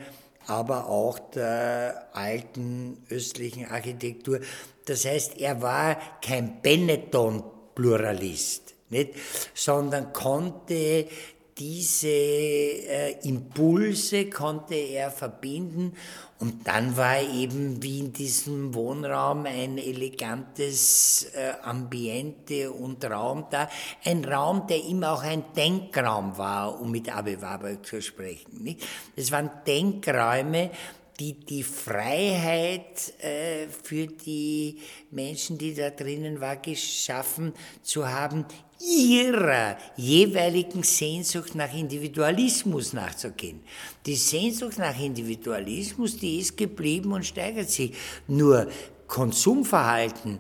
aber 0.48 0.90
auch 0.90 1.20
der 1.20 2.10
alten 2.14 2.98
östlichen 3.10 3.66
Architektur. 3.66 4.40
Das 4.86 5.06
heißt, 5.06 5.40
er 5.40 5.62
war 5.62 5.98
kein 6.22 6.62
Benetton-Pluralist, 6.62 8.74
nicht? 8.90 9.12
sondern 9.54 10.12
konnte 10.14 11.08
diese 11.58 12.08
äh, 12.08 13.28
Impulse 13.28 14.30
konnte 14.30 14.76
er 14.76 15.12
verbinden 15.12 15.94
und 16.40 16.68
dann 16.68 16.98
war 16.98 17.22
eben 17.22 17.82
wie 17.82 18.00
in 18.00 18.12
diesem 18.12 18.74
Wohnraum 18.74 19.46
ein 19.46 19.78
elegantes 19.78 21.28
äh, 21.34 21.54
Ambiente 21.62 22.72
und 22.72 23.06
Raum 23.06 23.46
da, 23.50 23.70
ein 24.04 24.26
Raum, 24.26 24.68
der 24.68 24.84
immer 24.84 25.14
auch 25.14 25.24
ein 25.24 25.46
Denkraum 25.56 26.38
war, 26.38 26.82
um 26.82 26.92
mit 26.92 27.16
Abe 27.16 27.42
Warburg 27.42 27.86
zu 27.86 28.02
sprechen. 28.02 28.64
Nicht? 28.64 28.86
Es 29.16 29.32
waren 29.32 29.52
Denkräume, 29.66 30.72
die 31.20 31.34
die 31.34 31.64
Freiheit 31.64 33.14
äh, 33.24 33.68
für 33.68 34.08
die 34.08 34.80
Menschen, 35.12 35.58
die 35.58 35.74
da 35.76 35.92
drinnen 35.92 36.42
war, 36.42 36.58
geschaffen 36.58 37.54
zu 37.84 38.10
haben, 38.10 38.46
ihrer 38.84 39.78
jeweiligen 39.96 40.84
Sehnsucht 40.84 41.56
nach 41.56 41.74
Individualismus 41.74 42.94
nachzugehen. 42.94 43.62
Die 44.06 44.16
Sehnsucht 44.16 44.78
nach 44.78 45.00
Individualismus, 45.00 46.18
die 46.18 46.40
ist 46.40 46.58
geblieben 46.58 47.14
und 47.14 47.26
steigert 47.26 47.70
sich. 47.70 47.96
Nur 48.28 48.68
Konsumverhalten 49.08 50.40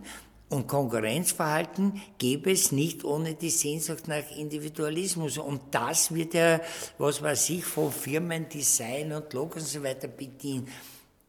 und 0.49 0.67
Konkurrenzverhalten 0.67 2.01
gäbe 2.17 2.51
es 2.51 2.71
nicht 2.71 3.03
ohne 3.03 3.33
die 3.35 3.49
Sehnsucht 3.49 4.07
nach 4.07 4.29
Individualismus. 4.37 5.37
Und 5.37 5.61
das 5.71 6.13
wird 6.13 6.33
ja, 6.33 6.59
was 6.97 7.21
weiß 7.21 7.49
ich, 7.51 7.63
von 7.63 7.91
Firmen, 7.91 8.49
Design 8.49 9.13
und 9.13 9.31
Logo 9.33 9.55
und 9.55 9.67
so 9.67 9.81
weiter 9.83 10.07
bedient. 10.07 10.69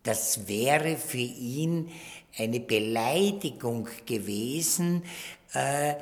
Das 0.02 0.46
wäre 0.46 0.96
für 0.96 1.16
ihn 1.16 1.90
eine 2.36 2.60
Beleidigung 2.60 3.88
gewesen, 4.04 5.02
äh, 5.54 5.94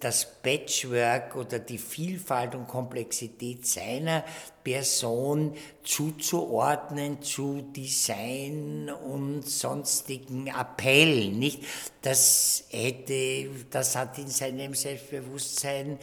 das 0.00 0.26
Patchwork 0.42 1.36
oder 1.36 1.60
die 1.60 1.78
Vielfalt 1.78 2.54
und 2.56 2.66
Komplexität 2.66 3.64
seiner 3.64 4.24
Person 4.64 5.54
zuzuordnen 5.84 7.22
zu 7.22 7.62
Design 7.74 8.90
und 8.90 9.42
sonstigen 9.42 10.50
Appellen, 10.50 11.38
nicht? 11.38 11.62
Das 12.00 12.64
hätte, 12.70 13.50
das 13.70 13.94
hat 13.94 14.18
in 14.18 14.28
seinem 14.28 14.74
Selbstbewusstsein, 14.74 15.98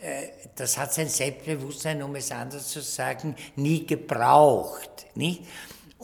äh, 0.00 0.28
das 0.56 0.76
hat 0.76 0.92
sein 0.92 1.08
Selbstbewusstsein, 1.08 2.02
um 2.02 2.16
es 2.16 2.32
anders 2.32 2.68
zu 2.68 2.82
sagen, 2.82 3.36
nie 3.54 3.86
gebraucht, 3.86 5.06
nicht? 5.14 5.42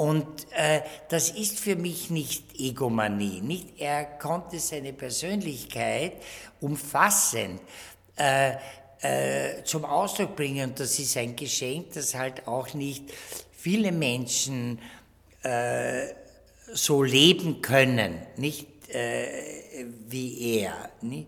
Und 0.01 0.47
äh, 0.57 0.81
das 1.11 1.29
ist 1.29 1.59
für 1.59 1.77
mich 1.77 2.09
nicht 2.09 2.59
Egomanie. 2.59 3.43
Nicht? 3.43 3.79
Er 3.79 4.07
konnte 4.07 4.59
seine 4.59 4.95
Persönlichkeit 4.95 6.15
umfassend 6.59 7.61
äh, 8.17 8.53
äh, 9.03 9.63
zum 9.65 9.85
Ausdruck 9.85 10.37
bringen. 10.37 10.71
Und 10.71 10.81
das 10.81 10.99
ist 10.99 11.19
ein 11.19 11.37
Geschenk, 11.37 11.93
das 11.93 12.15
halt 12.15 12.49
auch 12.49 12.73
nicht 12.73 13.13
viele 13.53 13.93
Menschen 13.93 14.79
äh, 15.43 16.07
so 16.73 17.03
leben 17.03 17.61
können, 17.61 18.23
nicht 18.39 18.89
äh, 18.89 19.85
wie 20.09 20.61
er. 20.61 20.89
Nicht? 21.03 21.27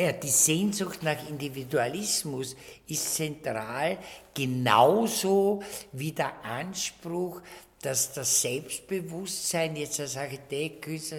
Ja, 0.00 0.12
die 0.12 0.28
Sehnsucht 0.28 1.02
nach 1.02 1.28
Individualismus 1.28 2.56
ist 2.86 3.16
zentral, 3.16 3.98
genauso 4.32 5.62
wie 5.92 6.12
der 6.12 6.42
Anspruch, 6.42 7.42
dass 7.82 8.10
das 8.14 8.40
Selbstbewusstsein 8.40 9.76
jetzt 9.76 10.00
als 10.00 10.16
Architekt, 10.16 10.80
Künstler, 10.80 11.18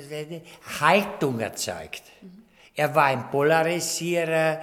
Haltung 0.79 1.39
erzeugt. 1.39 2.01
Mhm. 2.21 2.41
Er 2.73 2.95
war 2.95 3.05
ein 3.05 3.29
Polarisierer, 3.29 4.61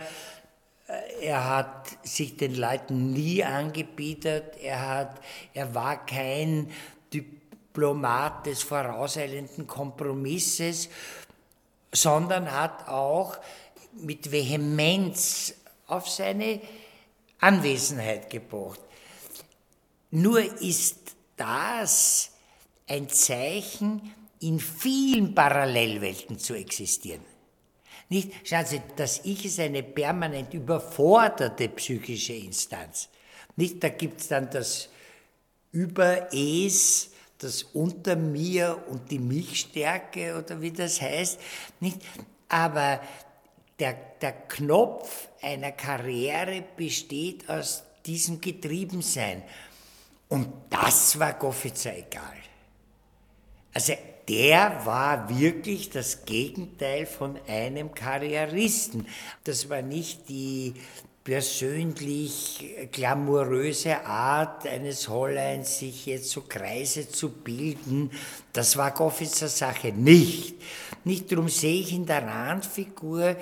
er 1.21 1.49
hat 1.49 1.87
sich 2.03 2.37
den 2.37 2.57
Leuten 2.57 3.13
nie 3.13 3.45
angebietet, 3.45 4.57
er, 4.61 4.89
hat, 4.89 5.21
er 5.55 5.73
war 5.77 6.05
kein 6.05 6.73
Diplomat 7.13 8.47
des 8.47 8.65
vorauseilenden 8.65 9.69
Kompromisses, 9.69 10.89
sondern 11.93 12.51
hat 12.51 12.89
auch 12.89 13.37
mit 13.93 14.31
Vehemenz 14.31 15.55
auf 15.87 16.09
seine 16.09 16.61
Anwesenheit 17.41 18.31
gebracht. 18.31 18.81
Nur 20.11 20.41
ist 20.61 21.17
das 21.37 22.31
ein 22.87 23.09
Zeichen, 23.09 24.15
in 24.41 24.61
vielen 24.61 25.35
Parallelwelten 25.35 26.39
zu 26.39 26.55
existieren. 26.55 27.25
Nicht, 28.09 28.33
schauen 28.45 28.65
Sie, 28.65 28.81
das 28.97 29.21
Ich 29.25 29.45
ist 29.45 29.61
eine 29.61 29.83
permanent 29.83 30.55
überforderte 30.55 31.69
psychische 31.69 32.33
Instanz. 32.33 33.09
Nicht, 33.57 33.83
da 33.83 33.91
gibt 33.91 34.21
es 34.21 34.29
dann 34.29 34.49
das 34.51 34.89
Über-Es, 35.73 37.11
das 37.39 37.63
Unter 37.63 38.17
mir 38.17 38.83
und 38.89 39.11
die 39.11 39.19
Milchstärke 39.19 40.39
oder 40.39 40.61
wie 40.61 40.73
das 40.73 41.01
heißt. 41.01 41.39
Nicht? 41.81 41.99
Aber 42.49 43.01
der, 43.79 43.95
der 44.21 44.33
Knopf 44.33 45.29
einer 45.41 45.73
Karriere 45.73 46.65
besteht 46.77 47.49
aus 47.49 47.85
diesem 48.05 48.41
Getriebensein. 48.41 49.43
Und 50.29 50.49
das 50.71 51.19
war 51.19 51.35
Goffitzer 51.35 51.97
egal. 51.97 52.37
Also 53.73 53.95
der 54.29 54.85
war 54.85 55.29
wirklich 55.39 55.89
das 55.91 56.25
Gegenteil 56.25 57.07
von 57.07 57.39
einem 57.47 57.95
Karrieristen. 57.95 59.07
Das 59.45 59.71
war 59.71 59.81
nicht 59.81 60.29
die 60.29 60.75
persönlich 61.29 62.89
glamouröse 62.91 64.03
Art 64.07 64.67
eines 64.67 65.11
Holleins, 65.11 65.79
sich 65.79 66.07
jetzt 66.07 66.31
so 66.31 66.41
Kreise 66.49 67.07
zu 67.07 67.29
bilden, 67.29 68.11
das 68.55 68.79
war 68.79 68.93
Goffitzer 68.93 69.49
Sache 69.49 69.93
nicht. 69.93 70.55
Nicht 71.05 71.31
darum 71.31 71.51
sehe 71.51 71.83
ich 71.83 71.93
in 71.93 72.07
der 72.07 72.27
Randfigur 72.27 73.37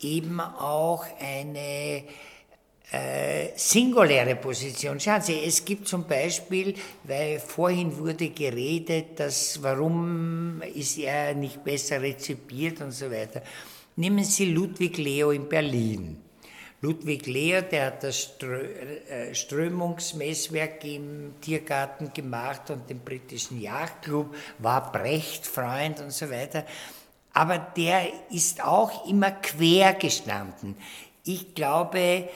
eben 0.00 0.40
auch 0.40 1.04
eine 1.20 2.04
äh, 2.90 3.48
singuläre 3.54 4.36
Position. 4.36 4.98
Schauen 4.98 5.20
Sie, 5.20 5.40
es 5.44 5.64
gibt 5.64 5.86
zum 5.86 6.06
Beispiel, 6.06 6.74
weil 7.04 7.38
vorhin 7.38 7.96
wurde 7.98 8.30
geredet, 8.30 9.20
dass 9.20 9.62
warum 9.62 10.62
ist 10.62 10.98
er 10.98 11.34
nicht 11.34 11.62
besser 11.62 12.00
rezipiert 12.00 12.80
und 12.80 12.92
so 12.92 13.10
weiter. 13.10 13.42
Nehmen 13.96 14.24
Sie 14.24 14.46
Ludwig 14.46 14.96
Leo 14.96 15.32
in 15.32 15.48
Berlin. 15.48 16.16
Ludwig 16.80 17.26
Leo, 17.26 17.60
der 17.60 17.86
hat 17.86 18.04
das 18.04 18.36
äh, 18.40 19.34
Strömungsmesswerk 19.34 20.84
im 20.84 21.34
Tiergarten 21.40 22.12
gemacht 22.14 22.70
und 22.70 22.88
den 22.88 23.00
britischen 23.00 23.60
Jagdclub, 23.60 24.34
war 24.60 24.92
Brecht-Freund 24.92 26.00
und 26.00 26.12
so 26.12 26.30
weiter. 26.30 26.64
Aber 27.38 27.56
der 27.56 28.08
ist 28.30 28.64
auch 28.64 29.06
immer 29.06 29.30
quer 29.30 29.94
gestanden. 29.94 30.74
Ich 31.22 31.54
glaube, 31.54 32.28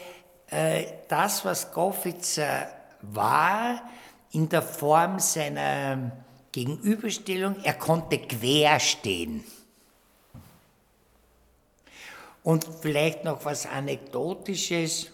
äh, 0.48 0.84
das, 1.08 1.44
was 1.44 1.72
Goffitzer 1.72 2.68
war, 3.00 3.82
in 4.30 4.48
der 4.48 4.62
Form 4.62 5.18
seiner 5.18 6.12
Gegenüberstellung, 6.52 7.56
er 7.64 7.74
konnte 7.74 8.16
quer 8.16 8.78
stehen. 8.78 9.42
Und 12.44 12.64
vielleicht 12.80 13.24
noch 13.24 13.44
was 13.44 13.66
Anekdotisches, 13.66 15.10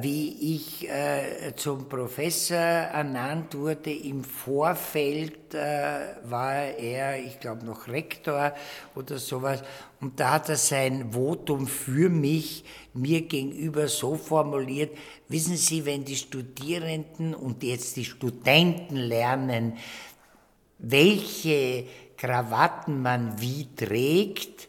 wie 0.00 0.56
ich 0.56 0.88
äh, 0.88 1.54
zum 1.56 1.88
Professor 1.88 2.56
ernannt 2.56 3.54
wurde. 3.54 3.90
Im 3.90 4.22
Vorfeld 4.22 5.54
äh, 5.54 6.16
war 6.24 6.64
er, 6.64 7.18
ich 7.24 7.40
glaube, 7.40 7.64
noch 7.64 7.88
Rektor 7.88 8.54
oder 8.94 9.16
sowas. 9.16 9.62
Und 10.00 10.20
da 10.20 10.32
hat 10.32 10.50
er 10.50 10.56
sein 10.56 11.12
Votum 11.12 11.66
für 11.66 12.10
mich 12.10 12.64
mir 12.92 13.22
gegenüber 13.22 13.88
so 13.88 14.16
formuliert, 14.16 14.96
wissen 15.28 15.56
Sie, 15.56 15.86
wenn 15.86 16.04
die 16.04 16.16
Studierenden 16.16 17.34
und 17.34 17.62
jetzt 17.62 17.96
die 17.96 18.04
Studenten 18.04 18.96
lernen, 18.96 19.78
welche 20.78 21.86
Krawatten 22.18 23.00
man 23.00 23.40
wie 23.40 23.68
trägt, 23.74 24.68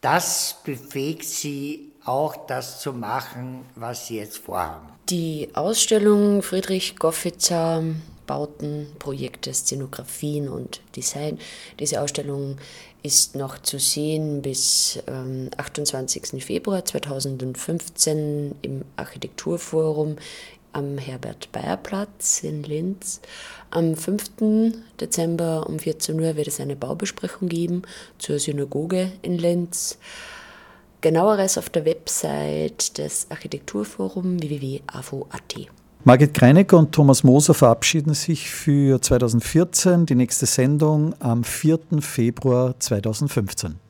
das 0.00 0.60
befähigt 0.64 1.24
sie 1.24 1.93
auch 2.04 2.46
das 2.46 2.80
zu 2.80 2.92
machen, 2.92 3.64
was 3.74 4.06
sie 4.06 4.18
jetzt 4.18 4.38
vorhaben. 4.38 4.88
Die 5.08 5.50
Ausstellung 5.54 6.42
Friedrich 6.42 6.96
Goffitzer 6.96 7.82
Bauten, 8.26 8.86
Projekte, 8.98 9.52
Szenografien 9.52 10.48
und 10.48 10.80
Design. 10.96 11.38
Diese 11.78 12.00
Ausstellung 12.00 12.56
ist 13.02 13.36
noch 13.36 13.58
zu 13.58 13.78
sehen 13.78 14.40
bis 14.40 14.98
ähm, 15.06 15.50
28. 15.56 16.42
Februar 16.42 16.84
2015 16.84 18.54
im 18.62 18.82
Architekturforum 18.96 20.16
am 20.72 20.98
Herbert-Bayer-Platz 20.98 22.42
in 22.42 22.62
Linz. 22.62 23.20
Am 23.70 23.94
5. 23.94 24.72
Dezember 25.00 25.66
um 25.68 25.78
14 25.78 26.18
Uhr 26.18 26.36
wird 26.36 26.48
es 26.48 26.60
eine 26.60 26.76
Baubesprechung 26.76 27.48
geben 27.48 27.82
zur 28.18 28.38
Synagoge 28.38 29.12
in 29.22 29.38
Linz. 29.38 29.98
Genaueres 31.04 31.58
auf 31.58 31.68
der 31.68 31.84
Website 31.84 32.96
des 32.96 33.26
Architekturforums 33.30 34.40
www.afo.at. 34.40 35.54
Margit 36.02 36.32
Kreinecker 36.32 36.78
und 36.78 36.92
Thomas 36.92 37.22
Moser 37.22 37.52
verabschieden 37.52 38.14
sich 38.14 38.48
für 38.48 39.02
2014. 39.02 40.06
Die 40.06 40.14
nächste 40.14 40.46
Sendung 40.46 41.14
am 41.20 41.44
4. 41.44 41.78
Februar 42.00 42.80
2015. 42.80 43.74